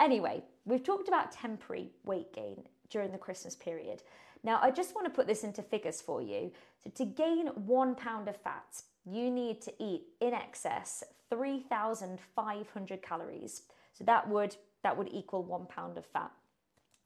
Anyway, 0.00 0.42
we've 0.64 0.82
talked 0.82 1.06
about 1.06 1.32
temporary 1.32 1.90
weight 2.04 2.32
gain 2.32 2.62
during 2.88 3.12
the 3.12 3.18
Christmas 3.18 3.54
period. 3.54 4.02
Now, 4.42 4.58
I 4.62 4.70
just 4.70 4.94
want 4.94 5.06
to 5.06 5.12
put 5.12 5.26
this 5.26 5.44
into 5.44 5.62
figures 5.62 6.00
for 6.00 6.22
you. 6.22 6.50
So, 6.82 6.90
to 6.90 7.04
gain 7.04 7.48
one 7.48 7.94
pound 7.94 8.28
of 8.28 8.36
fat, 8.36 8.82
you 9.04 9.30
need 9.30 9.60
to 9.62 9.72
eat 9.78 10.04
in 10.20 10.34
excess 10.34 11.04
3,500 11.34 13.02
calories. 13.02 13.62
So 13.92 14.04
that 14.04 14.28
would 14.28 14.56
that 14.82 14.96
would 14.96 15.08
equal 15.12 15.42
one 15.42 15.66
pound 15.66 15.96
of 15.98 16.04
fat. 16.04 16.30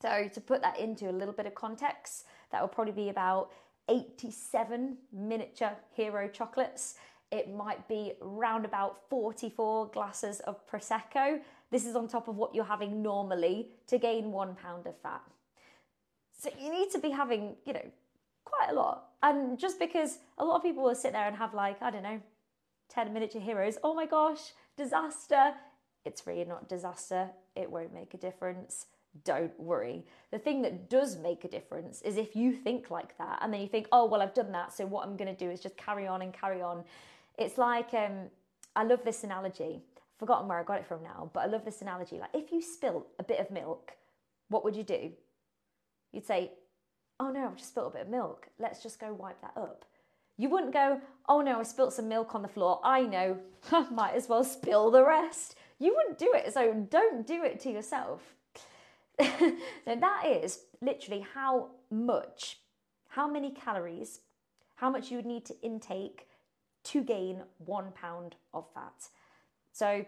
So 0.03 0.29
to 0.33 0.41
put 0.41 0.63
that 0.63 0.79
into 0.79 1.09
a 1.09 1.13
little 1.13 1.33
bit 1.33 1.47
of 1.47 1.55
context, 1.55 2.25
that 2.51 2.61
would 2.61 2.73
probably 2.73 2.93
be 2.93 3.09
about 3.09 3.51
87 3.89 4.97
miniature 5.13 5.77
hero 5.93 6.29
chocolates. 6.29 6.97
It 7.31 7.55
might 7.55 7.87
be 7.89 8.15
round 8.21 8.65
about 8.65 9.09
44 9.09 9.89
glasses 9.89 10.41
of 10.41 10.67
Prosecco. 10.67 11.41
This 11.71 11.87
is 11.87 11.95
on 11.95 12.09
top 12.09 12.29
of 12.29 12.37
what 12.37 12.55
you're 12.55 12.65
having 12.65 13.03
normally 13.03 13.71
to 13.87 13.99
gain 13.99 14.33
one 14.33 14.55
pound 14.57 14.87
of 14.87 14.97
fat. 14.99 15.23
So 16.39 16.51
you 16.59 16.71
need 16.71 16.91
to 16.91 16.99
be 16.99 17.11
having, 17.11 17.57
you 17.65 17.75
know, 17.75 17.87
quite 18.45 18.71
a 18.71 18.75
lot. 18.75 19.09
And 19.23 19.59
just 19.59 19.79
because 19.79 20.19
a 20.39 20.45
lot 20.45 20.57
of 20.57 20.63
people 20.63 20.85
will 20.85 20.95
sit 20.95 21.13
there 21.13 21.27
and 21.27 21.37
have 21.37 21.55
like, 21.55 21.83
I 21.83 21.91
don't 21.91 22.03
know, 22.03 22.21
10 22.89 23.13
miniature 23.13 23.41
heroes, 23.41 23.79
oh 23.83 23.95
my 23.95 24.07
gosh, 24.07 24.53
disaster. 24.77 25.55
It's 26.05 26.27
really 26.27 26.45
not 26.45 26.69
disaster. 26.69 27.31
It 27.55 27.71
won't 27.71 27.95
make 27.95 28.15
a 28.15 28.19
difference. 28.19 28.87
Don't 29.25 29.59
worry. 29.59 30.05
The 30.31 30.39
thing 30.39 30.63
that 30.63 30.89
does 30.89 31.19
make 31.19 31.45
a 31.45 31.49
difference 31.49 32.03
is 32.03 32.17
if 32.17 32.37
you 32.37 32.53
think 32.53 32.91
like 32.91 33.17
that 33.19 33.39
and 33.43 33.53
then 33.53 33.61
you 33.61 33.69
think, 33.69 33.89
oh, 33.93 34.07
well, 34.07 34.23
I've 34.23 34.35
done 34.35 34.53
that. 34.53 34.73
So 34.73 34.87
what 34.87 35.07
I'm 35.07 35.17
going 35.17 35.35
to 35.35 35.45
do 35.45 35.51
is 35.51 35.61
just 35.61 35.77
carry 35.77 36.07
on 36.07 36.23
and 36.23 36.33
carry 36.33 36.63
on. 36.63 36.85
It's 37.39 37.59
like, 37.59 37.93
um, 37.95 38.31
I 38.77 38.85
love 38.85 39.05
this 39.05 39.25
analogy. 39.25 39.83
I've 39.97 40.19
forgotten 40.19 40.49
where 40.49 40.59
I 40.59 40.63
got 40.63 40.79
it 40.79 40.87
from 40.87 41.03
now, 41.03 41.31
but 41.33 41.41
I 41.41 41.47
love 41.47 41.65
this 41.65 41.83
analogy. 41.83 42.19
Like, 42.19 42.31
if 42.35 42.53
you 42.53 42.63
spilt 42.63 43.09
a 43.19 43.25
bit 43.25 43.41
of 43.41 43.51
milk, 43.51 43.93
what 44.49 44.65
would 44.65 44.77
you 44.77 44.85
do? 44.85 45.13
You'd 46.13 46.27
say, 46.27 46.53
oh 47.21 47.31
no, 47.31 47.47
I've 47.47 47.57
just 47.57 47.71
spilled 47.71 47.93
a 47.93 47.97
bit 47.99 48.07
of 48.07 48.09
milk. 48.09 48.49
Let's 48.59 48.83
just 48.83 49.01
go 49.01 49.13
wipe 49.13 49.41
that 49.43 49.53
up. 49.57 49.85
You 50.39 50.49
wouldn't 50.49 50.73
go, 50.73 51.01
oh 51.29 51.43
no, 51.43 51.61
I 51.61 51.65
spilt 51.65 51.93
some 51.93 52.09
milk 52.09 52.35
on 52.35 52.43
the 52.43 52.49
floor. 52.49 52.81
I 52.83 53.03
know, 53.03 53.39
might 53.91 54.15
as 54.15 54.29
well 54.29 54.45
spill 54.45 54.91
the 54.91 55.05
rest. 55.05 55.57
You 55.79 55.95
wouldn't 55.95 56.19
do 56.19 56.33
it, 56.35 56.55
so 56.55 56.87
don't 56.89 57.27
do 57.27 57.45
it 57.45 57.61
to 57.61 57.71
yourself. 57.71 58.23
so 59.21 59.57
that 59.85 60.27
is 60.27 60.61
literally 60.81 61.27
how 61.35 61.71
much, 61.91 62.61
how 63.09 63.29
many 63.29 63.51
calories, 63.51 64.21
how 64.77 64.89
much 64.89 65.11
you 65.11 65.17
would 65.17 65.27
need 65.27 65.45
to 65.47 65.61
intake 65.61 66.29
to 66.85 67.03
gain 67.03 67.43
one 67.59 67.91
pound 67.93 68.37
of 68.55 68.65
fat. 68.73 69.09
So 69.73 70.07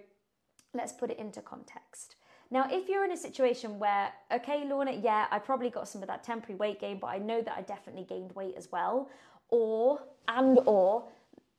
let's 0.73 0.93
put 0.93 1.11
it 1.11 1.19
into 1.19 1.43
context. 1.43 2.15
Now, 2.53 2.67
if 2.69 2.89
you're 2.89 3.05
in 3.05 3.13
a 3.13 3.17
situation 3.17 3.79
where, 3.79 4.13
okay, 4.33 4.65
Lorna, 4.67 4.93
yeah, 4.93 5.27
I 5.31 5.39
probably 5.39 5.71
got 5.71 5.89
some 5.89 6.03
of 6.03 6.09
that 6.09 6.25
temporary 6.25 6.57
weight 6.57 6.81
gain, 6.81 6.99
but 6.99 7.09
I 7.09 7.19
know 7.19 7.43
that 7.43 7.55
I 7.57 7.63
definitely 7.63 8.05
gained 8.05 8.33
weight 8.33 8.55
as 8.57 8.71
well, 8.73 9.09
or, 9.51 10.01
and 10.29 10.59
or, 10.67 11.05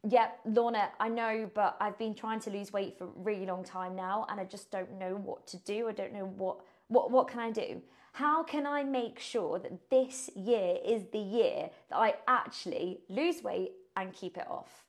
yeah, 0.08 0.30
Lorna, 0.46 0.90
I 1.00 1.10
know, 1.10 1.50
but 1.54 1.78
I've 1.80 1.98
been 1.98 2.16
trying 2.16 2.40
to 2.42 2.50
lose 2.50 2.74
weight 2.74 2.98
for 2.98 3.06
a 3.06 3.12
really 3.16 3.46
long 3.46 3.64
time 3.64 3.96
now, 3.96 4.26
and 4.30 4.40
I 4.40 4.46
just 4.46 4.72
don't 4.72 4.98
know 4.98 5.16
what 5.16 5.48
to 5.48 5.58
do. 5.58 5.88
I 5.88 5.92
don't 5.92 6.14
know 6.14 6.26
what, 6.26 6.58
what, 6.88 7.12
what 7.12 7.28
can 7.28 7.40
I 7.40 7.52
do? 7.52 7.82
How 8.14 8.44
can 8.44 8.68
I 8.68 8.84
make 8.84 9.20
sure 9.20 9.60
that 9.60 9.90
this 9.90 10.30
year 10.36 10.78
is 10.86 11.04
the 11.12 11.20
year 11.20 11.70
that 11.90 11.96
I 11.98 12.16
actually 12.28 13.00
lose 13.08 13.42
weight 13.42 13.72
and 13.96 14.12
keep 14.12 14.38
it 14.38 14.48
off? 14.50 14.84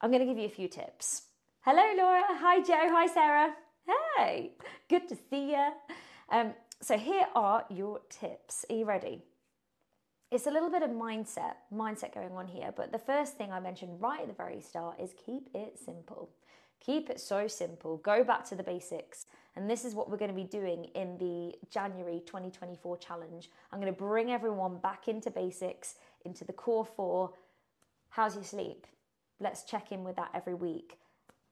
I'm 0.00 0.10
going 0.10 0.20
to 0.20 0.26
give 0.26 0.38
you 0.38 0.46
a 0.46 0.50
few 0.50 0.68
tips. 0.68 1.22
Hello, 1.62 1.82
Laura. 1.96 2.22
Hi, 2.28 2.60
Joe. 2.62 2.88
Hi, 2.90 3.06
Sarah. 3.06 3.54
Hey, 4.16 4.52
good 4.88 5.08
to 5.08 5.16
see 5.28 5.50
you. 5.50 5.68
Um, 6.30 6.54
so 6.80 6.96
here 6.96 7.26
are 7.34 7.64
your 7.68 8.00
tips. 8.08 8.64
Are 8.70 8.76
you 8.76 8.84
ready? 8.84 9.22
It's 10.30 10.46
a 10.46 10.50
little 10.50 10.70
bit 10.70 10.82
of 10.82 10.90
mindset, 10.90 11.54
mindset 11.74 12.12
going 12.12 12.32
on 12.32 12.48
here, 12.48 12.70
but 12.76 12.92
the 12.92 12.98
first 12.98 13.38
thing 13.38 13.50
I 13.50 13.60
mentioned 13.60 14.00
right 14.00 14.20
at 14.20 14.28
the 14.28 14.34
very 14.34 14.60
start 14.60 15.00
is 15.00 15.14
keep 15.24 15.48
it 15.54 15.78
simple. 15.82 16.28
Keep 16.80 17.08
it 17.08 17.18
so 17.18 17.48
simple. 17.48 17.96
Go 17.96 18.22
back 18.22 18.44
to 18.50 18.54
the 18.54 18.62
basics. 18.62 19.24
And 19.56 19.68
this 19.68 19.86
is 19.86 19.94
what 19.94 20.10
we're 20.10 20.18
going 20.18 20.30
to 20.30 20.36
be 20.36 20.44
doing 20.44 20.84
in 20.94 21.16
the 21.16 21.54
January 21.70 22.22
2024 22.26 22.98
challenge. 22.98 23.50
I'm 23.72 23.80
going 23.80 23.92
to 23.92 23.98
bring 23.98 24.30
everyone 24.30 24.76
back 24.78 25.08
into 25.08 25.30
basics, 25.30 25.94
into 26.26 26.44
the 26.44 26.52
core 26.52 26.84
four. 26.84 27.32
How's 28.10 28.34
your 28.34 28.44
sleep? 28.44 28.86
Let's 29.40 29.64
check 29.64 29.92
in 29.92 30.04
with 30.04 30.16
that 30.16 30.30
every 30.34 30.54
week. 30.54 30.98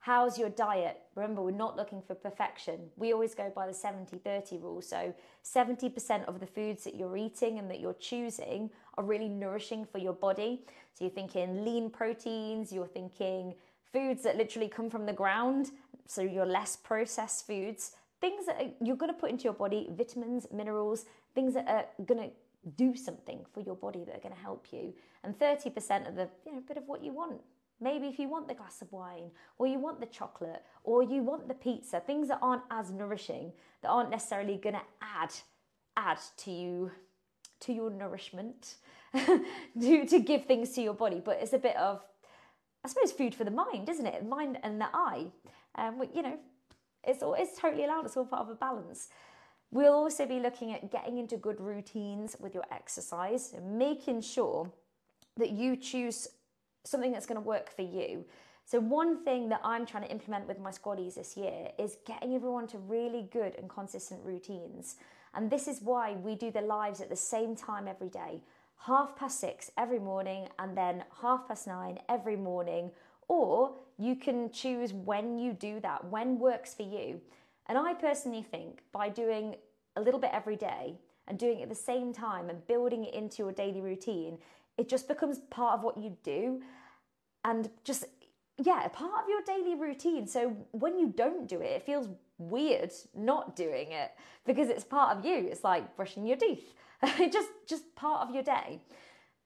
How's 0.00 0.38
your 0.38 0.50
diet? 0.50 1.00
Remember, 1.16 1.42
we're 1.42 1.50
not 1.50 1.76
looking 1.76 2.00
for 2.00 2.14
perfection. 2.14 2.78
We 2.96 3.12
always 3.12 3.34
go 3.34 3.50
by 3.54 3.66
the 3.66 3.74
70 3.74 4.18
30 4.18 4.58
rule. 4.58 4.80
So, 4.80 5.12
70% 5.42 6.24
of 6.26 6.38
the 6.38 6.46
foods 6.46 6.84
that 6.84 6.94
you're 6.94 7.16
eating 7.16 7.58
and 7.58 7.68
that 7.70 7.80
you're 7.80 7.94
choosing 7.94 8.70
are 8.96 9.04
really 9.04 9.28
nourishing 9.28 9.84
for 9.84 9.98
your 9.98 10.12
body. 10.12 10.62
So, 10.94 11.04
you're 11.04 11.14
thinking 11.14 11.64
lean 11.64 11.90
proteins, 11.90 12.72
you're 12.72 12.86
thinking 12.86 13.54
foods 13.92 14.22
that 14.22 14.36
literally 14.36 14.68
come 14.68 14.90
from 14.90 15.06
the 15.06 15.12
ground. 15.12 15.72
So, 16.06 16.22
your 16.22 16.46
less 16.46 16.76
processed 16.76 17.46
foods, 17.46 17.92
things 18.20 18.46
that 18.46 18.76
you're 18.80 18.96
going 18.96 19.12
to 19.12 19.18
put 19.18 19.30
into 19.30 19.44
your 19.44 19.54
body, 19.54 19.88
vitamins, 19.90 20.46
minerals, 20.52 21.06
things 21.34 21.54
that 21.54 21.66
are 21.68 22.04
going 22.04 22.30
to 22.30 22.30
do 22.76 22.96
something 22.96 23.44
for 23.52 23.60
your 23.60 23.76
body 23.76 24.04
that 24.04 24.16
are 24.16 24.20
going 24.20 24.34
to 24.34 24.40
help 24.40 24.66
you. 24.72 24.92
And 25.22 25.38
30% 25.38 26.08
of 26.08 26.14
the, 26.16 26.28
you 26.44 26.52
know, 26.52 26.62
bit 26.66 26.76
of 26.76 26.86
what 26.86 27.02
you 27.02 27.12
want. 27.12 27.40
Maybe 27.80 28.06
if 28.06 28.18
you 28.18 28.28
want 28.28 28.48
the 28.48 28.54
glass 28.54 28.80
of 28.80 28.90
wine, 28.92 29.30
or 29.58 29.66
you 29.66 29.78
want 29.78 30.00
the 30.00 30.06
chocolate, 30.06 30.62
or 30.82 31.02
you 31.02 31.22
want 31.22 31.46
the 31.46 31.54
pizza, 31.54 32.00
things 32.00 32.28
that 32.28 32.38
aren't 32.40 32.62
as 32.70 32.90
nourishing, 32.90 33.52
that 33.82 33.88
aren't 33.88 34.10
necessarily 34.10 34.56
going 34.56 34.76
to 34.76 34.82
add 35.02 35.32
add 35.96 36.18
to 36.36 36.50
you 36.50 36.90
to 37.60 37.72
your 37.72 37.90
nourishment, 37.90 38.76
to, 39.14 40.06
to 40.06 40.18
give 40.20 40.44
things 40.44 40.72
to 40.72 40.82
your 40.82 40.94
body. 40.94 41.22
But 41.24 41.38
it's 41.40 41.52
a 41.54 41.58
bit 41.58 41.76
of, 41.76 42.02
I 42.84 42.88
suppose, 42.88 43.12
food 43.12 43.34
for 43.34 43.44
the 43.44 43.50
mind, 43.50 43.88
isn't 43.88 44.06
it? 44.06 44.26
Mind 44.26 44.58
and 44.62 44.80
the 44.80 44.88
eye. 44.92 45.26
Um, 45.74 46.02
you 46.14 46.22
know, 46.22 46.38
it's 47.04 47.22
all, 47.22 47.34
it's 47.34 47.58
totally 47.58 47.84
allowed. 47.84 48.04
It's 48.04 48.16
all 48.16 48.26
part 48.26 48.42
of 48.42 48.50
a 48.50 48.54
balance. 48.54 49.08
We'll 49.70 49.94
also 49.94 50.26
be 50.26 50.38
looking 50.38 50.72
at 50.72 50.92
getting 50.92 51.18
into 51.18 51.36
good 51.36 51.60
routines 51.60 52.36
with 52.38 52.54
your 52.54 52.64
exercise, 52.70 53.54
making 53.62 54.20
sure 54.20 54.70
that 55.36 55.50
you 55.50 55.76
choose 55.76 56.28
something 56.86 57.12
that's 57.12 57.26
going 57.26 57.40
to 57.40 57.46
work 57.46 57.74
for 57.74 57.82
you. 57.82 58.24
So, 58.64 58.80
one 58.80 59.24
thing 59.24 59.48
that 59.50 59.60
I'm 59.62 59.86
trying 59.86 60.04
to 60.04 60.10
implement 60.10 60.48
with 60.48 60.58
my 60.58 60.70
squaddies 60.70 61.14
this 61.14 61.36
year 61.36 61.68
is 61.78 61.98
getting 62.06 62.34
everyone 62.34 62.66
to 62.68 62.78
really 62.78 63.28
good 63.32 63.54
and 63.56 63.68
consistent 63.68 64.20
routines. 64.24 64.96
And 65.34 65.50
this 65.50 65.68
is 65.68 65.80
why 65.82 66.12
we 66.14 66.34
do 66.34 66.50
the 66.50 66.62
lives 66.62 67.00
at 67.00 67.10
the 67.10 67.16
same 67.16 67.54
time 67.54 67.86
every 67.86 68.08
day 68.08 68.40
half 68.78 69.16
past 69.16 69.40
six 69.40 69.70
every 69.76 69.98
morning, 69.98 70.48
and 70.58 70.76
then 70.76 71.04
half 71.20 71.48
past 71.48 71.66
nine 71.66 71.98
every 72.08 72.36
morning. 72.36 72.90
Or 73.28 73.74
you 73.98 74.14
can 74.16 74.50
choose 74.52 74.92
when 74.92 75.38
you 75.38 75.52
do 75.52 75.80
that, 75.80 76.04
when 76.04 76.38
works 76.38 76.74
for 76.74 76.82
you. 76.82 77.20
And 77.66 77.76
I 77.76 77.94
personally 77.94 78.42
think 78.42 78.82
by 78.92 79.08
doing 79.08 79.56
a 79.96 80.00
little 80.00 80.20
bit 80.20 80.30
every 80.32 80.56
day 80.56 80.94
and 81.26 81.38
doing 81.38 81.60
it 81.60 81.64
at 81.64 81.68
the 81.68 81.74
same 81.74 82.12
time 82.12 82.48
and 82.48 82.64
building 82.68 83.04
it 83.04 83.14
into 83.14 83.38
your 83.38 83.52
daily 83.52 83.80
routine, 83.80 84.38
it 84.78 84.88
just 84.88 85.08
becomes 85.08 85.38
part 85.50 85.78
of 85.78 85.84
what 85.84 85.96
you 85.96 86.16
do. 86.22 86.62
And 87.44 87.70
just 87.84 88.04
yeah 88.58 88.84
a 88.84 88.88
part 88.88 89.24
of 89.24 89.28
your 89.28 89.42
daily 89.46 89.74
routine. 89.74 90.26
So 90.26 90.56
when 90.72 90.98
you 90.98 91.12
don't 91.16 91.48
do 91.48 91.60
it 91.60 91.72
it 91.72 91.86
feels 91.86 92.08
weird 92.38 92.92
not 93.14 93.56
doing 93.56 93.92
it 93.92 94.12
because 94.44 94.68
it's 94.68 94.84
part 94.84 95.16
of 95.16 95.24
you. 95.24 95.48
It's 95.50 95.64
like 95.64 95.96
brushing 95.96 96.26
your 96.26 96.36
teeth. 96.36 96.74
Just 97.30 97.50
just 97.68 97.94
part 97.94 98.26
of 98.26 98.34
your 98.34 98.42
day. 98.42 98.80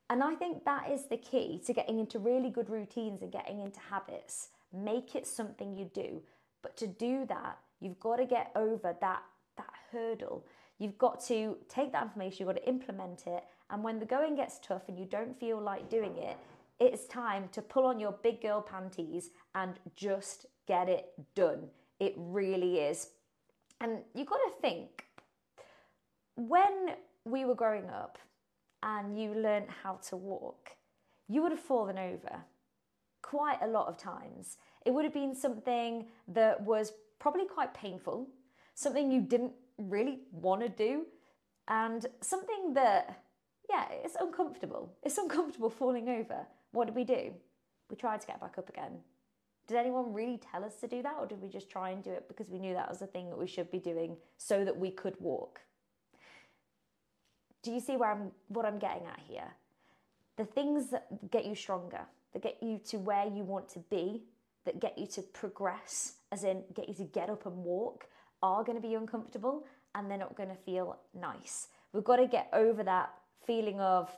And 0.09 0.23
i 0.23 0.35
think 0.35 0.65
that 0.65 0.91
is 0.91 1.07
the 1.07 1.17
key 1.17 1.61
to 1.67 1.73
getting 1.73 1.99
into 1.99 2.19
really 2.19 2.51
good 2.51 2.71
routines 2.71 3.23
and 3.23 3.33
getting 3.33 3.61
into 3.61 3.81
habits. 3.81 4.49
Make 4.73 5.15
it 5.17 5.27
something 5.27 5.77
you 5.77 5.91
do. 5.93 6.23
But 6.63 6.77
to 6.79 6.87
do 6.87 7.27
that 7.27 7.59
you've 7.81 7.99
got 7.99 8.17
to 8.17 8.27
get 8.27 8.53
over 8.55 8.95
that 9.01 9.23
that 9.61 9.75
hurdle 9.93 10.45
you've 10.79 10.99
got 10.99 11.23
to 11.23 11.57
take 11.69 11.93
that 11.93 12.03
information 12.03 12.39
you've 12.41 12.55
got 12.55 12.61
to 12.61 12.69
implement 12.69 13.27
it 13.27 13.45
and 13.71 13.85
when 13.85 13.99
the 13.99 14.07
going 14.07 14.35
gets 14.35 14.59
tough 14.59 14.89
and 14.89 14.99
you 14.99 15.07
don't 15.07 15.39
feel 15.39 15.61
like 15.61 15.89
doing 15.89 16.17
it, 16.17 16.37
it's 16.81 17.07
time 17.07 17.49
to 17.53 17.63
pull 17.63 17.87
on 17.87 18.01
your 18.01 18.13
big 18.13 18.43
girl 18.43 18.61
panties 18.61 19.31
and 19.55 19.79
just 19.95 20.47
get 20.67 20.89
it 20.89 21.13
done. 21.35 21.69
It 22.01 22.15
really 22.17 22.79
is. 22.79 23.11
And 23.81 23.99
you've 24.15 24.27
got 24.27 24.39
to 24.39 24.61
think 24.61 25.05
when 26.37 26.97
we 27.25 27.45
were 27.45 27.55
growing 27.55 27.89
up 27.89 28.19
and 28.83 29.21
you 29.21 29.35
learned 29.35 29.67
how 29.83 29.95
to 30.09 30.17
walk, 30.17 30.71
you 31.29 31.43
would 31.43 31.53
have 31.53 31.61
fallen 31.61 31.99
over 31.99 32.41
quite 33.23 33.59
a 33.63 33.69
lot 33.69 33.87
of 33.87 33.97
times. 33.97 34.57
It 34.85 34.93
would 34.93 35.05
have 35.05 35.15
been 35.15 35.35
something 35.35 36.07
that 36.29 36.61
was 36.63 36.93
probably 37.19 37.45
quite 37.45 37.73
painful, 37.75 38.27
something 38.81 39.13
you 39.13 39.21
didn't 39.21 39.53
really 39.77 40.21
want 40.33 40.63
to 40.63 40.69
do, 40.69 41.05
and 41.69 42.07
something 42.23 42.73
that 42.75 43.23
yeah, 43.69 43.85
it's 44.05 44.17
uncomfortable. 44.19 44.93
It's 45.03 45.19
uncomfortable 45.19 45.71
falling 45.71 46.09
over. 46.09 46.47
What 46.73 46.87
did 46.87 46.97
we 46.97 47.05
do? 47.05 47.33
We 47.91 47.97
tried 47.97 48.21
to 48.23 48.27
get 48.27 48.41
back 48.41 48.57
up 48.59 48.69
again. 48.69 48.99
Did 49.69 49.77
anyone 49.77 50.13
really 50.13 50.41
tell 50.51 50.65
us 50.65 50.75
to 50.81 50.89
do 50.89 51.03
that, 51.03 51.15
or 51.19 51.27
did 51.27 51.41
we 51.41 51.49
just 51.49 51.71
try 51.71 51.91
and 51.91 52.03
do 52.03 52.11
it 52.11 52.27
because 52.27 52.49
we 52.49 52.59
knew 52.59 52.75
that 52.75 52.89
was 52.89 52.99
the 52.99 53.07
thing 53.07 53.29
that 53.29 53.39
we 53.39 53.47
should 53.47 53.71
be 53.71 53.79
doing 53.79 54.17
so 54.39 54.65
that 54.65 54.77
we 54.77 54.91
could 54.91 55.15
walk? 55.21 55.61
Do 57.63 57.71
you 57.71 57.81
see 57.81 57.97
where 57.97 58.11
I'm 58.11 58.33
what 58.49 58.65
I'm 58.65 58.79
getting 58.79 59.07
at 59.07 59.21
here? 59.29 59.53
The 60.37 60.47
things 60.47 60.91
that 60.91 61.31
get 61.31 61.45
you 61.45 61.55
stronger, 61.55 62.01
that 62.33 62.43
get 62.43 62.63
you 62.63 62.81
to 62.87 62.97
where 62.97 63.27
you 63.27 63.45
want 63.45 63.69
to 63.71 63.81
be, 63.91 64.23
that 64.65 64.81
get 64.81 64.97
you 64.97 65.07
to 65.09 65.23
progress, 65.23 66.15
as 66.33 66.45
in 66.45 66.63
get 66.75 66.89
you 66.89 66.95
to 66.95 67.05
get 67.05 67.29
up 67.29 67.45
and 67.45 67.57
walk, 67.59 68.07
are 68.43 68.65
going 68.65 68.81
to 68.81 68.87
be 68.87 68.95
uncomfortable 68.95 69.67
and 69.95 70.11
they're 70.11 70.19
not 70.19 70.37
going 70.37 70.49
to 70.49 70.55
feel 70.55 70.99
nice. 71.15 71.69
We've 71.93 72.05
got 72.05 72.17
to 72.17 72.27
get 72.27 72.49
over 72.53 72.83
that 72.85 73.13
feeling 73.47 73.81
of 73.81 74.11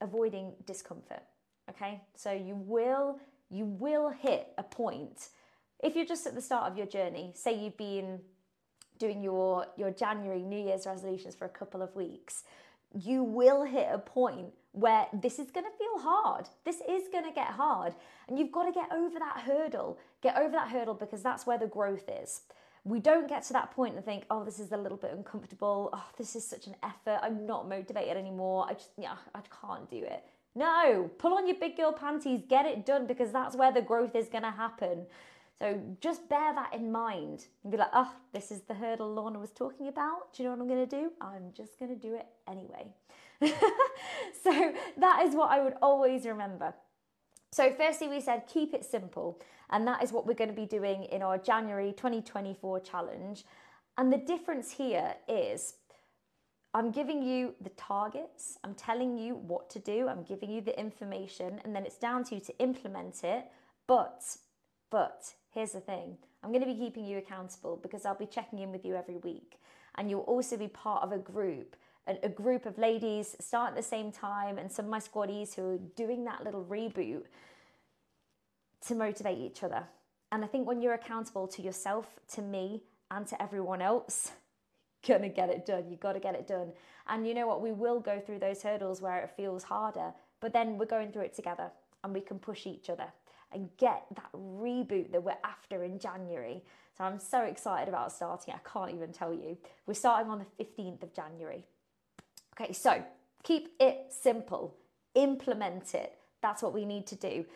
avoiding 0.00 0.52
discomfort. 0.66 1.22
Okay, 1.70 2.00
so 2.14 2.32
you 2.32 2.56
will 2.56 3.18
you 3.50 3.66
will 3.66 4.08
hit 4.08 4.48
a 4.58 4.62
point 4.62 5.28
if 5.82 5.94
you're 5.94 6.06
just 6.06 6.26
at 6.26 6.34
the 6.34 6.40
start 6.40 6.70
of 6.70 6.76
your 6.76 6.86
journey. 6.86 7.32
Say 7.34 7.62
you've 7.62 7.76
been 7.76 8.20
doing 8.98 9.22
your 9.22 9.66
your 9.76 9.90
January 9.90 10.42
New 10.42 10.58
Year's 10.58 10.86
resolutions 10.86 11.34
for 11.34 11.44
a 11.44 11.50
couple 11.50 11.82
of 11.82 11.94
weeks, 11.94 12.44
you 12.94 13.22
will 13.22 13.64
hit 13.64 13.88
a 13.90 13.98
point 13.98 14.52
where 14.72 15.06
this 15.12 15.38
is 15.38 15.50
going 15.50 15.66
to 15.66 15.78
feel 15.78 15.98
hard. 15.98 16.48
This 16.64 16.80
is 16.88 17.08
going 17.12 17.24
to 17.24 17.32
get 17.32 17.48
hard, 17.48 17.94
and 18.28 18.38
you've 18.38 18.52
got 18.52 18.64
to 18.64 18.72
get 18.72 18.90
over 18.92 19.18
that 19.18 19.42
hurdle. 19.46 19.98
Get 20.22 20.36
over 20.36 20.52
that 20.52 20.68
hurdle 20.68 20.94
because 20.94 21.22
that's 21.22 21.46
where 21.46 21.58
the 21.58 21.66
growth 21.66 22.08
is. 22.08 22.42
We 22.84 22.98
don't 22.98 23.28
get 23.28 23.44
to 23.44 23.52
that 23.52 23.70
point 23.70 23.94
and 23.94 24.04
think, 24.04 24.24
"Oh, 24.30 24.44
this 24.44 24.58
is 24.58 24.72
a 24.72 24.76
little 24.76 24.98
bit 24.98 25.12
uncomfortable. 25.12 25.90
Oh, 25.92 26.06
this 26.16 26.34
is 26.34 26.46
such 26.46 26.66
an 26.66 26.74
effort. 26.82 27.20
I'm 27.22 27.46
not 27.46 27.68
motivated 27.68 28.16
anymore. 28.16 28.66
I 28.68 28.74
just, 28.74 28.90
yeah, 28.98 29.16
I 29.34 29.40
can't 29.60 29.88
do 29.88 30.02
it." 30.02 30.24
No, 30.54 31.10
pull 31.18 31.34
on 31.34 31.46
your 31.46 31.56
big 31.58 31.76
girl 31.76 31.92
panties, 31.92 32.42
get 32.48 32.66
it 32.66 32.84
done 32.84 33.06
because 33.06 33.32
that's 33.32 33.56
where 33.56 33.72
the 33.72 33.80
growth 33.80 34.14
is 34.14 34.28
going 34.28 34.44
to 34.44 34.50
happen. 34.50 35.06
So 35.62 35.80
just 36.00 36.28
bear 36.28 36.52
that 36.54 36.74
in 36.74 36.90
mind 36.90 37.46
and 37.62 37.70
be 37.70 37.78
like, 37.78 37.92
oh, 37.92 38.12
this 38.32 38.50
is 38.50 38.62
the 38.62 38.74
hurdle 38.74 39.14
Lorna 39.14 39.38
was 39.38 39.52
talking 39.52 39.86
about. 39.86 40.34
Do 40.34 40.42
you 40.42 40.48
know 40.48 40.56
what 40.56 40.62
I'm 40.62 40.66
going 40.66 40.88
to 40.88 40.96
do? 41.00 41.12
I'm 41.20 41.52
just 41.56 41.78
going 41.78 41.88
to 41.88 41.96
do 41.96 42.16
it 42.16 42.26
anyway. 42.48 42.88
so 44.42 44.74
that 44.96 45.22
is 45.24 45.36
what 45.36 45.52
I 45.52 45.62
would 45.62 45.74
always 45.80 46.26
remember. 46.26 46.74
So, 47.52 47.70
firstly, 47.70 48.08
we 48.08 48.20
said 48.20 48.48
keep 48.52 48.74
it 48.74 48.84
simple, 48.84 49.40
and 49.70 49.86
that 49.86 50.02
is 50.02 50.10
what 50.10 50.26
we're 50.26 50.34
going 50.34 50.50
to 50.50 50.56
be 50.56 50.66
doing 50.66 51.04
in 51.04 51.22
our 51.22 51.38
January 51.38 51.92
2024 51.92 52.80
challenge. 52.80 53.44
And 53.96 54.12
the 54.12 54.18
difference 54.18 54.72
here 54.72 55.14
is 55.28 55.74
I'm 56.74 56.90
giving 56.90 57.22
you 57.22 57.54
the 57.60 57.70
targets, 57.70 58.58
I'm 58.64 58.74
telling 58.74 59.16
you 59.16 59.36
what 59.36 59.70
to 59.70 59.78
do, 59.78 60.08
I'm 60.08 60.24
giving 60.24 60.50
you 60.50 60.60
the 60.60 60.76
information, 60.76 61.60
and 61.64 61.72
then 61.72 61.86
it's 61.86 61.98
down 61.98 62.24
to 62.24 62.34
you 62.34 62.40
to 62.40 62.58
implement 62.58 63.22
it. 63.22 63.44
But, 63.86 64.24
but 64.90 65.34
here's 65.52 65.72
the 65.72 65.80
thing 65.80 66.16
I'm 66.42 66.50
going 66.50 66.64
to 66.64 66.66
be 66.66 66.78
keeping 66.78 67.06
you 67.06 67.18
accountable 67.18 67.78
because 67.82 68.04
I'll 68.04 68.14
be 68.14 68.26
checking 68.26 68.58
in 68.58 68.72
with 68.72 68.84
you 68.84 68.96
every 68.96 69.16
week. 69.16 69.60
And 69.94 70.10
you'll 70.10 70.20
also 70.20 70.56
be 70.56 70.68
part 70.68 71.02
of 71.02 71.12
a 71.12 71.18
group, 71.18 71.76
a, 72.06 72.28
group 72.28 72.66
of 72.66 72.78
ladies 72.78 73.36
start 73.38 73.70
at 73.70 73.76
the 73.76 73.82
same 73.82 74.10
time, 74.10 74.58
and 74.58 74.72
some 74.72 74.86
of 74.86 74.90
my 74.90 74.98
squaddies 74.98 75.54
who 75.54 75.74
are 75.74 75.78
doing 75.96 76.24
that 76.24 76.42
little 76.42 76.64
reboot 76.64 77.24
to 78.86 78.94
motivate 78.94 79.38
each 79.38 79.62
other. 79.62 79.84
And 80.32 80.42
I 80.42 80.46
think 80.46 80.66
when 80.66 80.80
you're 80.80 80.94
accountable 80.94 81.46
to 81.48 81.62
yourself, 81.62 82.06
to 82.32 82.42
me, 82.42 82.82
and 83.10 83.26
to 83.26 83.40
everyone 83.40 83.82
else, 83.82 84.32
you're 85.04 85.18
gonna 85.18 85.28
get 85.28 85.50
it 85.50 85.66
done. 85.66 85.84
You've 85.90 86.00
got 86.00 86.14
to 86.14 86.20
get 86.20 86.34
it 86.34 86.48
done. 86.48 86.72
And 87.06 87.28
you 87.28 87.34
know 87.34 87.46
what? 87.46 87.60
We 87.60 87.72
will 87.72 88.00
go 88.00 88.18
through 88.18 88.38
those 88.38 88.62
hurdles 88.62 89.02
where 89.02 89.18
it 89.18 89.30
feels 89.36 89.64
harder, 89.64 90.14
but 90.40 90.54
then 90.54 90.78
we're 90.78 90.86
going 90.86 91.12
through 91.12 91.22
it 91.22 91.36
together 91.36 91.70
and 92.02 92.14
we 92.14 92.22
can 92.22 92.38
push 92.38 92.66
each 92.66 92.88
other 92.88 93.12
and 93.54 93.68
get 93.76 94.04
that 94.14 94.30
reboot 94.34 95.12
that 95.12 95.22
we're 95.22 95.36
after 95.44 95.84
in 95.84 95.98
January. 95.98 96.62
So 96.96 97.04
I'm 97.04 97.18
so 97.18 97.42
excited 97.42 97.88
about 97.88 98.12
starting. 98.12 98.54
I 98.54 98.68
can't 98.68 98.92
even 98.94 99.12
tell 99.12 99.32
you. 99.32 99.56
We're 99.86 99.94
starting 99.94 100.30
on 100.30 100.38
the 100.38 100.64
15th 100.64 101.02
of 101.02 101.14
January. 101.14 101.64
Okay, 102.54 102.72
so 102.72 103.02
keep 103.42 103.74
it 103.80 104.06
simple, 104.10 104.76
implement 105.14 105.94
it. 105.94 106.18
That's 106.42 106.62
what 106.62 106.74
we 106.74 106.84
need 106.84 107.06
to 107.08 107.16
do. 107.16 107.46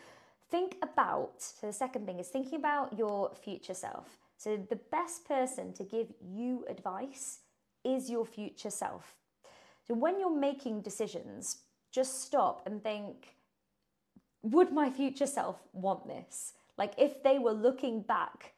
Think 0.49 0.77
about, 0.81 1.33
so 1.41 1.67
the 1.67 1.73
second 1.73 2.05
thing 2.05 2.19
is 2.19 2.29
thinking 2.29 2.57
about 2.57 2.97
your 2.97 3.31
future 3.35 3.73
self. 3.73 4.17
So 4.37 4.57
the 4.69 4.79
best 4.91 5.27
person 5.27 5.73
to 5.73 5.83
give 5.83 6.07
you 6.21 6.65
advice 6.69 7.39
is 7.83 8.09
your 8.09 8.25
future 8.25 8.69
self. 8.69 9.15
So 9.87 9.93
when 9.93 10.19
you're 10.19 10.35
making 10.35 10.81
decisions, 10.81 11.57
just 11.91 12.21
stop 12.21 12.63
and 12.65 12.83
think, 12.83 13.36
would 14.51 14.71
my 14.71 14.89
future 14.89 15.27
self 15.27 15.57
want 15.73 16.07
this? 16.07 16.53
Like, 16.77 16.93
if 16.97 17.23
they 17.23 17.39
were 17.39 17.51
looking 17.51 18.01
back 18.01 18.53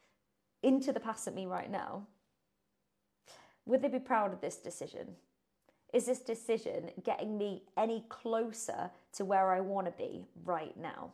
into 0.61 0.91
the 0.91 0.99
past 0.99 1.27
at 1.27 1.35
me 1.35 1.45
right 1.45 1.71
now, 1.71 2.07
would 3.65 3.81
they 3.81 3.87
be 3.87 3.99
proud 3.99 4.33
of 4.33 4.41
this 4.41 4.57
decision? 4.57 5.15
Is 5.93 6.05
this 6.05 6.19
decision 6.19 6.91
getting 7.03 7.37
me 7.37 7.63
any 7.77 8.03
closer 8.09 8.91
to 9.13 9.25
where 9.25 9.51
I 9.51 9.59
want 9.59 9.87
to 9.87 9.91
be 9.91 10.25
right 10.43 10.75
now? 10.77 11.11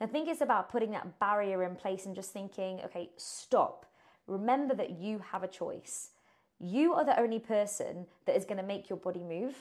I 0.00 0.06
think 0.06 0.28
it's 0.28 0.42
about 0.42 0.68
putting 0.68 0.90
that 0.90 1.18
barrier 1.18 1.62
in 1.62 1.76
place 1.76 2.04
and 2.04 2.14
just 2.14 2.32
thinking, 2.32 2.80
okay, 2.84 3.10
stop. 3.16 3.86
Remember 4.26 4.74
that 4.74 4.98
you 4.98 5.22
have 5.30 5.42
a 5.42 5.48
choice. 5.48 6.10
You 6.58 6.92
are 6.94 7.04
the 7.04 7.18
only 7.18 7.38
person 7.38 8.06
that 8.26 8.36
is 8.36 8.44
going 8.44 8.58
to 8.58 8.62
make 8.62 8.90
your 8.90 8.98
body 8.98 9.22
move. 9.22 9.54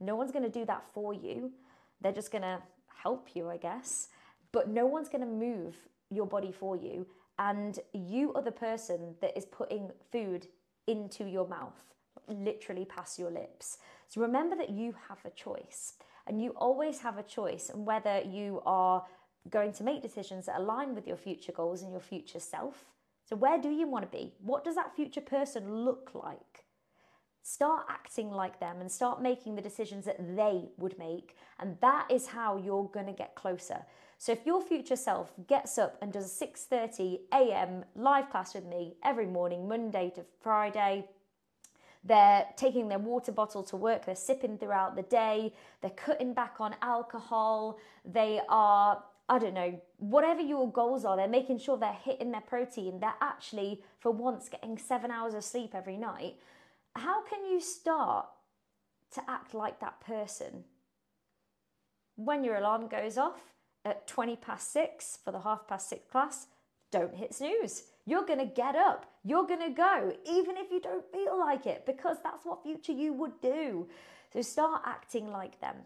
No 0.00 0.16
one's 0.16 0.32
going 0.32 0.44
to 0.44 0.58
do 0.58 0.64
that 0.64 0.84
for 0.94 1.12
you. 1.12 1.52
They're 2.00 2.12
just 2.12 2.32
going 2.32 2.42
to 2.42 2.62
help 3.04 3.28
you, 3.34 3.48
I 3.48 3.58
guess. 3.58 4.08
But 4.50 4.68
no 4.68 4.86
one's 4.86 5.08
going 5.08 5.20
to 5.20 5.46
move 5.46 5.76
your 6.10 6.26
body 6.26 6.52
for 6.52 6.76
you. 6.76 7.06
And 7.38 7.78
you 7.92 8.32
are 8.34 8.42
the 8.42 8.52
person 8.52 9.14
that 9.20 9.36
is 9.36 9.44
putting 9.44 9.90
food 10.10 10.46
into 10.86 11.24
your 11.24 11.46
mouth, 11.48 11.82
literally 12.28 12.84
past 12.84 13.18
your 13.18 13.30
lips. 13.30 13.78
So 14.08 14.20
remember 14.20 14.56
that 14.56 14.70
you 14.70 14.94
have 15.08 15.18
a 15.24 15.30
choice. 15.30 15.94
And 16.26 16.42
you 16.42 16.50
always 16.56 17.00
have 17.00 17.18
a 17.18 17.22
choice. 17.22 17.70
And 17.70 17.84
whether 17.84 18.20
you 18.22 18.62
are 18.64 19.04
going 19.50 19.72
to 19.72 19.84
make 19.84 20.02
decisions 20.02 20.46
that 20.46 20.58
align 20.58 20.94
with 20.94 21.06
your 21.06 21.16
future 21.16 21.52
goals 21.52 21.82
and 21.82 21.92
your 21.92 22.00
future 22.00 22.40
self. 22.40 22.86
So, 23.26 23.36
where 23.36 23.60
do 23.60 23.70
you 23.70 23.86
want 23.86 24.10
to 24.10 24.16
be? 24.16 24.32
What 24.42 24.64
does 24.64 24.74
that 24.74 24.94
future 24.94 25.20
person 25.20 25.84
look 25.84 26.10
like? 26.14 26.63
Start 27.46 27.84
acting 27.90 28.30
like 28.30 28.58
them 28.58 28.80
and 28.80 28.90
start 28.90 29.20
making 29.20 29.54
the 29.54 29.60
decisions 29.60 30.06
that 30.06 30.34
they 30.34 30.70
would 30.78 30.98
make. 30.98 31.36
And 31.60 31.76
that 31.82 32.10
is 32.10 32.28
how 32.28 32.56
you're 32.56 32.88
going 32.88 33.04
to 33.04 33.12
get 33.12 33.34
closer. 33.34 33.84
So 34.16 34.32
if 34.32 34.46
your 34.46 34.62
future 34.62 34.96
self 34.96 35.30
gets 35.46 35.76
up 35.76 35.98
and 36.00 36.10
does 36.10 36.24
a 36.24 36.46
6:30 36.46 37.18
a.m. 37.34 37.84
live 37.94 38.30
class 38.30 38.54
with 38.54 38.64
me 38.64 38.94
every 39.04 39.26
morning, 39.26 39.68
Monday 39.68 40.10
to 40.14 40.24
Friday, 40.40 41.04
they're 42.02 42.46
taking 42.56 42.88
their 42.88 42.98
water 42.98 43.30
bottle 43.30 43.62
to 43.64 43.76
work, 43.76 44.06
they're 44.06 44.16
sipping 44.16 44.56
throughout 44.56 44.96
the 44.96 45.02
day, 45.02 45.52
they're 45.82 45.90
cutting 45.90 46.32
back 46.32 46.54
on 46.60 46.74
alcohol, 46.80 47.78
they 48.06 48.40
are 48.48 49.04
I 49.28 49.38
don't 49.38 49.54
know, 49.54 49.78
whatever 49.98 50.40
your 50.40 50.70
goals 50.72 51.04
are, 51.04 51.14
they're 51.16 51.28
making 51.28 51.58
sure 51.58 51.76
they're 51.76 51.92
hitting 51.92 52.30
their 52.30 52.42
protein, 52.42 53.00
they're 53.00 53.14
actually, 53.20 53.82
for 53.98 54.10
once, 54.12 54.50
getting 54.50 54.76
seven 54.78 55.10
hours 55.10 55.34
of 55.34 55.44
sleep 55.44 55.74
every 55.74 55.96
night 55.98 56.36
how 56.94 57.22
can 57.24 57.44
you 57.44 57.60
start 57.60 58.26
to 59.12 59.22
act 59.28 59.54
like 59.54 59.80
that 59.80 60.00
person? 60.00 60.64
When 62.16 62.44
your 62.44 62.56
alarm 62.56 62.88
goes 62.88 63.18
off 63.18 63.40
at 63.84 64.06
20 64.06 64.36
past 64.36 64.72
six 64.72 65.18
for 65.24 65.32
the 65.32 65.40
half 65.40 65.66
past 65.66 65.88
six 65.88 66.10
class, 66.10 66.46
don't 66.90 67.14
hit 67.14 67.34
snooze. 67.34 67.84
You're 68.06 68.24
going 68.24 68.38
to 68.38 68.46
get 68.46 68.76
up. 68.76 69.06
You're 69.24 69.46
going 69.46 69.60
to 69.60 69.70
go, 69.70 70.12
even 70.30 70.56
if 70.56 70.70
you 70.70 70.80
don't 70.80 71.10
feel 71.10 71.38
like 71.38 71.66
it, 71.66 71.86
because 71.86 72.18
that's 72.22 72.44
what 72.44 72.62
future 72.62 72.92
you 72.92 73.12
would 73.14 73.40
do. 73.40 73.88
So 74.32 74.42
start 74.42 74.82
acting 74.84 75.30
like 75.30 75.60
them. 75.60 75.76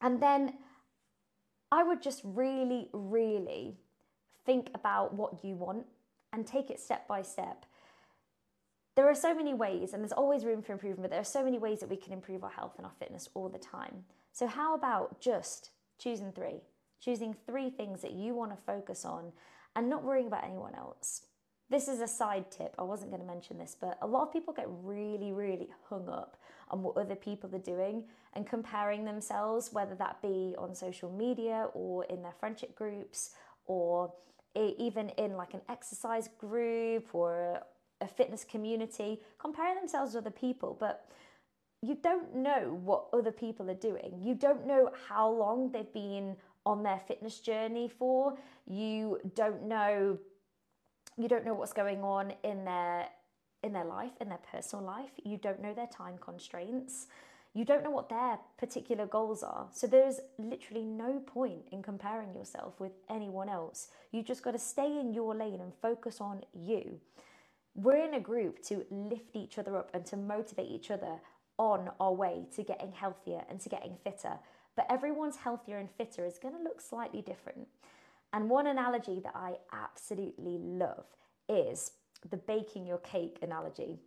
And 0.00 0.20
then 0.20 0.54
I 1.70 1.82
would 1.82 2.02
just 2.02 2.20
really, 2.24 2.88
really 2.92 3.76
think 4.44 4.70
about 4.74 5.14
what 5.14 5.44
you 5.44 5.54
want 5.54 5.86
and 6.32 6.46
take 6.46 6.70
it 6.70 6.80
step 6.80 7.06
by 7.06 7.22
step 7.22 7.64
there 8.94 9.08
are 9.08 9.14
so 9.14 9.34
many 9.34 9.54
ways, 9.54 9.92
and 9.92 10.02
there's 10.02 10.12
always 10.12 10.44
room 10.44 10.62
for 10.62 10.72
improvement, 10.72 11.02
but 11.02 11.10
there 11.10 11.20
are 11.20 11.24
so 11.24 11.42
many 11.42 11.58
ways 11.58 11.80
that 11.80 11.88
we 11.88 11.96
can 11.96 12.12
improve 12.12 12.44
our 12.44 12.50
health 12.50 12.74
and 12.76 12.86
our 12.86 12.92
fitness 12.98 13.28
all 13.34 13.48
the 13.48 13.58
time. 13.58 14.04
So, 14.32 14.46
how 14.46 14.74
about 14.74 15.20
just 15.20 15.70
choosing 15.98 16.32
three? 16.32 16.60
Choosing 17.00 17.34
three 17.46 17.70
things 17.70 18.02
that 18.02 18.12
you 18.12 18.34
want 18.34 18.50
to 18.50 18.56
focus 18.64 19.04
on 19.04 19.32
and 19.74 19.88
not 19.88 20.04
worrying 20.04 20.26
about 20.26 20.44
anyone 20.44 20.74
else. 20.74 21.22
This 21.70 21.88
is 21.88 22.00
a 22.00 22.06
side 22.06 22.50
tip. 22.50 22.74
I 22.78 22.82
wasn't 22.82 23.10
going 23.10 23.22
to 23.22 23.26
mention 23.26 23.56
this, 23.56 23.74
but 23.80 23.96
a 24.02 24.06
lot 24.06 24.24
of 24.24 24.32
people 24.32 24.52
get 24.52 24.66
really, 24.68 25.32
really 25.32 25.70
hung 25.88 26.06
up 26.08 26.36
on 26.70 26.82
what 26.82 26.98
other 26.98 27.14
people 27.14 27.54
are 27.54 27.58
doing 27.58 28.04
and 28.34 28.46
comparing 28.46 29.06
themselves, 29.06 29.72
whether 29.72 29.94
that 29.94 30.20
be 30.20 30.54
on 30.58 30.74
social 30.74 31.10
media 31.10 31.68
or 31.72 32.04
in 32.04 32.22
their 32.22 32.34
friendship 32.38 32.74
groups 32.74 33.30
or 33.64 34.12
even 34.54 35.08
in 35.10 35.36
like 35.36 35.54
an 35.54 35.62
exercise 35.70 36.28
group 36.38 37.14
or 37.14 37.62
a 38.02 38.08
fitness 38.08 38.44
community, 38.44 39.20
comparing 39.38 39.76
themselves 39.76 40.12
to 40.12 40.18
other 40.18 40.30
people, 40.30 40.76
but 40.78 41.08
you 41.82 41.96
don't 42.00 42.34
know 42.34 42.78
what 42.84 43.06
other 43.12 43.32
people 43.32 43.68
are 43.70 43.74
doing. 43.74 44.20
You 44.20 44.34
don't 44.34 44.66
know 44.66 44.90
how 45.08 45.30
long 45.30 45.72
they've 45.72 45.92
been 45.92 46.36
on 46.64 46.82
their 46.82 47.00
fitness 47.08 47.40
journey 47.40 47.88
for. 47.88 48.36
You 48.66 49.18
don't 49.34 49.64
know 49.64 50.18
you 51.18 51.28
don't 51.28 51.44
know 51.44 51.54
what's 51.54 51.72
going 51.72 52.02
on 52.02 52.32
in 52.42 52.64
their 52.64 53.08
in 53.62 53.72
their 53.72 53.84
life, 53.84 54.12
in 54.20 54.28
their 54.28 54.40
personal 54.50 54.84
life. 54.84 55.10
You 55.24 55.36
don't 55.36 55.62
know 55.62 55.72
their 55.72 55.86
time 55.86 56.18
constraints. 56.20 57.06
You 57.54 57.64
don't 57.64 57.84
know 57.84 57.90
what 57.90 58.08
their 58.08 58.38
particular 58.58 59.06
goals 59.06 59.42
are. 59.42 59.68
So 59.72 59.86
there's 59.86 60.20
literally 60.38 60.84
no 60.84 61.20
point 61.20 61.68
in 61.70 61.82
comparing 61.82 62.34
yourself 62.34 62.80
with 62.80 62.92
anyone 63.10 63.48
else. 63.48 63.88
You 64.10 64.22
just 64.22 64.42
got 64.42 64.52
to 64.52 64.58
stay 64.58 64.98
in 64.98 65.12
your 65.12 65.34
lane 65.34 65.60
and 65.60 65.72
focus 65.80 66.20
on 66.20 66.42
you. 66.54 66.98
We're 67.74 68.04
in 68.04 68.14
a 68.14 68.20
group 68.20 68.62
to 68.64 68.84
lift 68.90 69.34
each 69.34 69.58
other 69.58 69.76
up 69.76 69.90
and 69.94 70.04
to 70.06 70.16
motivate 70.16 70.70
each 70.70 70.90
other 70.90 71.20
on 71.58 71.90
our 72.00 72.12
way 72.12 72.46
to 72.56 72.62
getting 72.62 72.92
healthier 72.92 73.42
and 73.48 73.60
to 73.60 73.68
getting 73.68 73.96
fitter. 74.02 74.38
but 74.74 74.86
everyone's 74.88 75.36
healthier 75.36 75.76
and 75.76 75.90
fitter 75.90 76.24
is 76.24 76.38
going 76.38 76.54
to 76.56 76.62
look 76.62 76.80
slightly 76.80 77.20
different. 77.20 77.68
And 78.32 78.48
one 78.48 78.66
analogy 78.66 79.20
that 79.20 79.36
I 79.36 79.56
absolutely 79.70 80.56
love 80.58 81.04
is 81.46 81.92
the 82.30 82.38
baking 82.38 82.86
your 82.86 82.98
cake 82.98 83.38
analogy. 83.42 83.98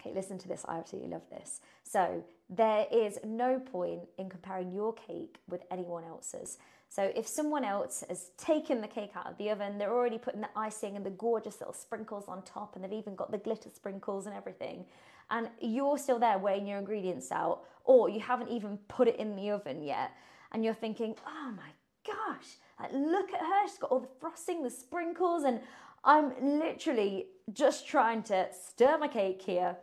Okay, 0.00 0.14
listen 0.14 0.38
to 0.38 0.48
this. 0.48 0.64
I 0.68 0.78
absolutely 0.78 1.10
love 1.10 1.28
this. 1.28 1.60
So, 1.82 2.24
there 2.48 2.86
is 2.92 3.18
no 3.24 3.58
point 3.58 4.02
in 4.16 4.28
comparing 4.28 4.72
your 4.72 4.92
cake 4.94 5.38
with 5.48 5.62
anyone 5.70 6.04
else's. 6.04 6.58
So, 6.90 7.12
if 7.14 7.28
someone 7.28 7.64
else 7.64 8.02
has 8.08 8.32
taken 8.36 8.80
the 8.80 8.88
cake 8.88 9.12
out 9.14 9.28
of 9.28 9.38
the 9.38 9.50
oven, 9.50 9.78
they're 9.78 9.94
already 9.94 10.18
putting 10.18 10.40
the 10.40 10.50
icing 10.56 10.96
and 10.96 11.06
the 11.06 11.10
gorgeous 11.10 11.60
little 11.60 11.72
sprinkles 11.72 12.24
on 12.26 12.42
top, 12.42 12.74
and 12.74 12.82
they've 12.82 12.92
even 12.92 13.14
got 13.14 13.30
the 13.30 13.38
glitter 13.38 13.70
sprinkles 13.72 14.26
and 14.26 14.34
everything, 14.34 14.84
and 15.30 15.48
you're 15.60 15.96
still 15.96 16.18
there 16.18 16.36
weighing 16.36 16.66
your 16.66 16.78
ingredients 16.78 17.30
out, 17.30 17.60
or 17.84 18.08
you 18.08 18.18
haven't 18.18 18.48
even 18.48 18.76
put 18.88 19.06
it 19.06 19.14
in 19.20 19.36
the 19.36 19.50
oven 19.50 19.84
yet, 19.84 20.10
and 20.50 20.64
you're 20.64 20.74
thinking, 20.74 21.14
oh 21.28 21.52
my 21.52 21.70
gosh, 22.04 22.56
like, 22.80 22.92
look 22.92 23.32
at 23.32 23.40
her, 23.40 23.68
she's 23.68 23.78
got 23.78 23.92
all 23.92 24.00
the 24.00 24.08
frosting, 24.18 24.64
the 24.64 24.70
sprinkles, 24.70 25.44
and 25.44 25.60
I'm 26.02 26.58
literally 26.58 27.26
just 27.52 27.86
trying 27.86 28.24
to 28.24 28.48
stir 28.52 28.98
my 28.98 29.06
cake 29.06 29.42
here 29.42 29.76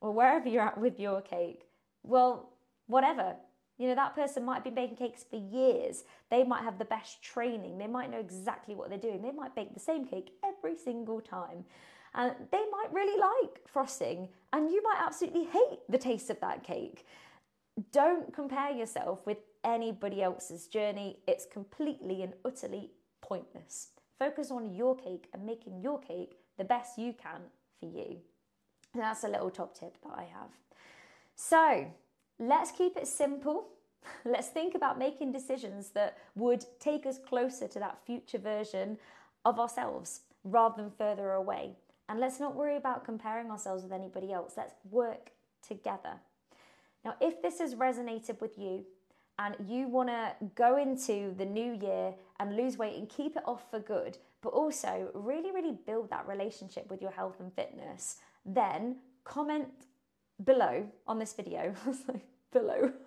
or 0.00 0.12
wherever 0.12 0.48
you're 0.48 0.62
at 0.62 0.78
with 0.78 1.00
your 1.00 1.22
cake. 1.22 1.64
Well, 2.04 2.50
whatever. 2.86 3.34
You 3.78 3.88
know, 3.88 3.94
that 3.94 4.14
person 4.14 4.44
might 4.44 4.56
have 4.56 4.64
been 4.64 4.74
baking 4.74 4.96
cakes 4.96 5.24
for 5.28 5.36
years. 5.36 6.04
They 6.30 6.44
might 6.44 6.62
have 6.62 6.78
the 6.78 6.84
best 6.84 7.22
training. 7.22 7.78
They 7.78 7.86
might 7.86 8.10
know 8.10 8.20
exactly 8.20 8.74
what 8.74 8.90
they're 8.90 8.98
doing. 8.98 9.22
They 9.22 9.32
might 9.32 9.54
bake 9.54 9.74
the 9.74 9.80
same 9.80 10.06
cake 10.06 10.32
every 10.44 10.76
single 10.76 11.20
time. 11.20 11.64
And 12.14 12.34
they 12.50 12.62
might 12.70 12.92
really 12.92 13.18
like 13.18 13.66
frosting, 13.66 14.28
and 14.52 14.70
you 14.70 14.82
might 14.82 14.98
absolutely 15.00 15.44
hate 15.44 15.80
the 15.88 15.96
taste 15.96 16.28
of 16.28 16.38
that 16.40 16.62
cake. 16.62 17.06
Don't 17.90 18.34
compare 18.34 18.70
yourself 18.70 19.24
with 19.26 19.38
anybody 19.64 20.22
else's 20.22 20.66
journey. 20.66 21.20
It's 21.26 21.46
completely 21.46 22.22
and 22.22 22.34
utterly 22.44 22.90
pointless. 23.22 23.88
Focus 24.18 24.50
on 24.50 24.74
your 24.74 24.94
cake 24.94 25.28
and 25.32 25.46
making 25.46 25.80
your 25.80 25.98
cake 25.98 26.36
the 26.58 26.64
best 26.64 26.98
you 26.98 27.14
can 27.14 27.40
for 27.80 27.86
you. 27.86 28.18
And 28.92 29.02
that's 29.02 29.24
a 29.24 29.28
little 29.28 29.50
top 29.50 29.74
tip 29.74 29.96
that 30.02 30.12
I 30.14 30.24
have. 30.24 30.50
So 31.34 31.86
let's 32.48 32.70
keep 32.70 32.96
it 32.96 33.06
simple. 33.06 33.68
Let's 34.24 34.48
think 34.48 34.74
about 34.74 34.98
making 34.98 35.30
decisions 35.30 35.90
that 35.90 36.18
would 36.34 36.64
take 36.80 37.06
us 37.06 37.18
closer 37.18 37.68
to 37.68 37.78
that 37.78 38.04
future 38.04 38.38
version 38.38 38.98
of 39.44 39.60
ourselves 39.60 40.22
rather 40.44 40.82
than 40.82 40.90
further 40.90 41.32
away. 41.32 41.76
And 42.08 42.18
let's 42.20 42.40
not 42.40 42.54
worry 42.54 42.76
about 42.76 43.04
comparing 43.04 43.50
ourselves 43.50 43.84
with 43.84 43.92
anybody 43.92 44.32
else. 44.32 44.54
Let's 44.56 44.74
work 44.90 45.30
together. 45.66 46.14
Now, 47.04 47.14
if 47.20 47.40
this 47.42 47.58
has 47.60 47.74
resonated 47.74 48.40
with 48.40 48.58
you 48.58 48.84
and 49.38 49.56
you 49.66 49.88
want 49.88 50.08
to 50.08 50.34
go 50.54 50.76
into 50.76 51.34
the 51.36 51.46
new 51.46 51.78
year 51.80 52.14
and 52.38 52.56
lose 52.56 52.76
weight 52.76 52.96
and 52.96 53.08
keep 53.08 53.36
it 53.36 53.42
off 53.46 53.70
for 53.70 53.80
good, 53.80 54.18
but 54.42 54.50
also 54.50 55.10
really, 55.14 55.52
really 55.52 55.76
build 55.86 56.10
that 56.10 56.26
relationship 56.26 56.90
with 56.90 57.00
your 57.00 57.12
health 57.12 57.40
and 57.40 57.52
fitness, 57.54 58.16
then 58.44 58.96
comment 59.24 59.68
below 60.44 60.86
on 61.06 61.18
this 61.18 61.32
video. 61.32 61.74
below. 62.52 62.92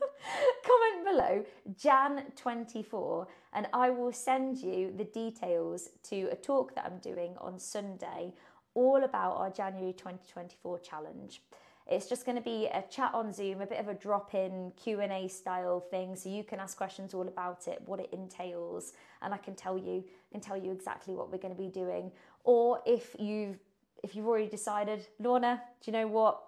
comment 0.65 1.05
below 1.05 1.45
Jan24 1.79 3.27
and 3.53 3.67
I 3.73 3.89
will 3.89 4.11
send 4.11 4.57
you 4.57 4.93
the 4.95 5.03
details 5.03 5.89
to 6.09 6.27
a 6.31 6.35
talk 6.35 6.75
that 6.75 6.85
I'm 6.85 6.99
doing 6.99 7.35
on 7.39 7.59
Sunday 7.59 8.33
all 8.73 9.03
about 9.03 9.37
our 9.37 9.49
January 9.49 9.93
2024 9.93 10.79
challenge. 10.79 11.41
It's 11.87 12.09
just 12.09 12.25
going 12.25 12.35
to 12.35 12.43
be 12.43 12.65
a 12.65 12.83
chat 12.89 13.13
on 13.13 13.31
Zoom, 13.31 13.61
a 13.61 13.67
bit 13.67 13.79
of 13.79 13.87
a 13.87 13.93
drop-in 13.93 14.71
Q&A 14.75 15.27
style 15.27 15.79
thing 15.79 16.15
so 16.15 16.29
you 16.29 16.43
can 16.43 16.59
ask 16.59 16.75
questions 16.75 17.13
all 17.13 17.27
about 17.27 17.67
it, 17.67 17.81
what 17.85 17.99
it 17.99 18.09
entails, 18.11 18.93
and 19.21 19.33
I 19.33 19.37
can 19.37 19.55
tell 19.55 19.77
you 19.77 20.03
can 20.31 20.41
tell 20.41 20.57
you 20.57 20.71
exactly 20.71 21.13
what 21.13 21.31
we're 21.31 21.37
going 21.37 21.55
to 21.55 21.61
be 21.61 21.69
doing. 21.69 22.11
Or 22.43 22.81
if 22.85 23.15
you've 23.19 23.59
if 24.03 24.15
you've 24.15 24.27
already 24.27 24.47
decided, 24.47 25.05
Lorna, 25.19 25.61
do 25.81 25.91
you 25.91 25.97
know 25.97 26.07
what? 26.07 26.41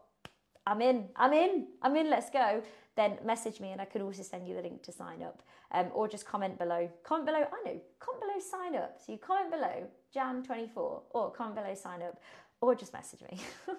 I'm 0.66 0.82
in, 0.82 1.08
I'm 1.16 1.32
in, 1.32 1.68
I'm 1.82 1.96
in, 1.96 2.10
let's 2.10 2.30
go, 2.30 2.62
then 2.98 3.18
message 3.24 3.62
me 3.62 3.72
and 3.72 3.80
I 3.80 3.86
could 3.86 4.02
also 4.02 4.24
send 4.24 4.48
you 4.48 4.56
the 4.56 4.62
link 4.62 4.84
to 4.84 4.92
sign 4.92 5.24
up. 5.24 5.42
Um, 5.72 5.88
or 5.94 6.08
just 6.08 6.26
comment 6.26 6.58
below. 6.58 6.90
Comment 7.04 7.26
below, 7.26 7.40
I 7.40 7.70
know, 7.70 7.82
comment 8.00 8.22
below, 8.22 8.40
sign 8.40 8.76
up. 8.76 9.00
So 9.06 9.14
you 9.14 9.18
comment 9.18 9.52
below, 9.52 9.88
Jan24, 10.14 11.02
or 11.12 11.32
comment 11.32 11.56
below, 11.56 11.76
sign 11.76 12.02
up, 12.02 12.20
or 12.60 12.76
just 12.76 12.92
message 12.92 13.22
me. 13.22 13.40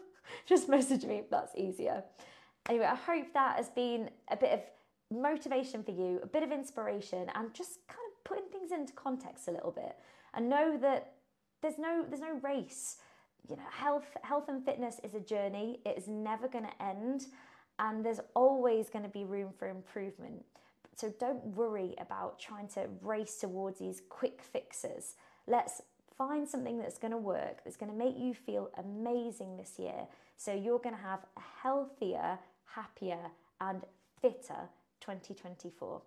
just 0.46 0.68
message 0.68 1.04
me 1.04 1.22
that's 1.30 1.54
easier. 1.56 2.02
Anyway, 2.68 2.86
I 2.86 2.94
hope 2.94 3.32
that 3.34 3.56
has 3.56 3.68
been 3.70 4.10
a 4.30 4.36
bit 4.36 4.52
of 4.52 4.60
motivation 5.10 5.82
for 5.82 5.90
you, 5.90 6.20
a 6.22 6.26
bit 6.26 6.42
of 6.42 6.52
inspiration, 6.52 7.30
and 7.34 7.52
just 7.54 7.86
kind 7.88 8.00
of 8.12 8.24
putting 8.24 8.48
things 8.50 8.72
into 8.72 8.92
context 8.92 9.48
a 9.48 9.50
little 9.50 9.72
bit. 9.72 9.96
And 10.34 10.48
know 10.48 10.78
that 10.78 11.14
there's 11.62 11.78
no 11.78 12.04
there's 12.08 12.20
no 12.20 12.38
race. 12.42 12.96
You 13.48 13.56
know, 13.56 13.62
health 13.70 14.06
health 14.22 14.48
and 14.48 14.64
fitness 14.64 15.00
is 15.02 15.14
a 15.14 15.20
journey. 15.20 15.80
It 15.86 15.96
is 15.96 16.06
never 16.06 16.48
going 16.48 16.64
to 16.64 16.82
end, 16.82 17.26
and 17.78 18.04
there's 18.04 18.20
always 18.34 18.90
going 18.90 19.04
to 19.04 19.08
be 19.10 19.24
room 19.24 19.52
for 19.58 19.68
improvement. 19.68 20.44
So 20.96 21.14
don't 21.20 21.44
worry 21.54 21.94
about 21.98 22.40
trying 22.40 22.68
to 22.68 22.88
race 23.02 23.36
towards 23.36 23.78
these 23.78 24.02
quick 24.08 24.42
fixes. 24.42 25.14
Let's 25.46 25.80
find 26.16 26.48
something 26.48 26.78
that's 26.78 26.98
going 26.98 27.12
to 27.12 27.18
work, 27.18 27.62
that's 27.64 27.76
going 27.76 27.92
to 27.92 27.96
make 27.96 28.18
you 28.18 28.34
feel 28.34 28.70
amazing 28.76 29.56
this 29.56 29.78
year. 29.78 30.08
So 30.36 30.52
you're 30.52 30.80
going 30.80 30.96
to 30.96 31.02
have 31.02 31.20
a 31.36 31.40
healthier, 31.62 32.38
happier, 32.74 33.30
and 33.60 33.82
fitter 34.20 34.68
2024. 35.00 36.02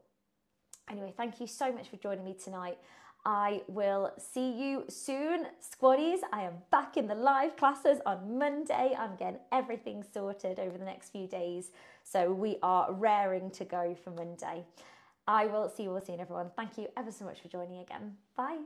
Anyway, 0.90 1.14
thank 1.16 1.40
you 1.40 1.48
so 1.48 1.72
much 1.72 1.88
for 1.88 1.96
joining 1.98 2.26
me 2.26 2.34
tonight. 2.34 2.78
I 3.24 3.62
will 3.68 4.12
see 4.18 4.52
you 4.52 4.86
soon, 4.90 5.46
squaddies. 5.62 6.20
I 6.34 6.42
am 6.42 6.56
back 6.72 6.98
in 6.98 7.08
the 7.08 7.16
live 7.16 7.56
classes 7.56 8.00
on 8.06 8.38
Monday. 8.38 8.96
I'm 8.98 9.16
getting 9.16 9.40
everything 9.52 10.04
sorted 10.12 10.60
over 10.60 10.78
the 10.78 10.86
next 10.86 11.10
few 11.10 11.28
days. 11.28 11.72
So 12.04 12.32
we 12.32 12.58
are 12.64 12.92
raring 12.92 13.52
to 13.52 13.66
go 13.66 13.96
for 14.04 14.10
Monday. 14.12 14.66
I 15.28 15.46
will 15.46 15.70
see 15.70 15.84
you 15.84 15.92
all 15.92 16.02
soon, 16.02 16.20
everyone. 16.20 16.50
Thank 16.56 16.78
you 16.78 16.88
ever 16.98 17.12
so 17.12 17.26
much 17.26 17.42
for 17.42 17.48
joining 17.48 17.80
again. 17.80 18.18
Bye. 18.36 18.62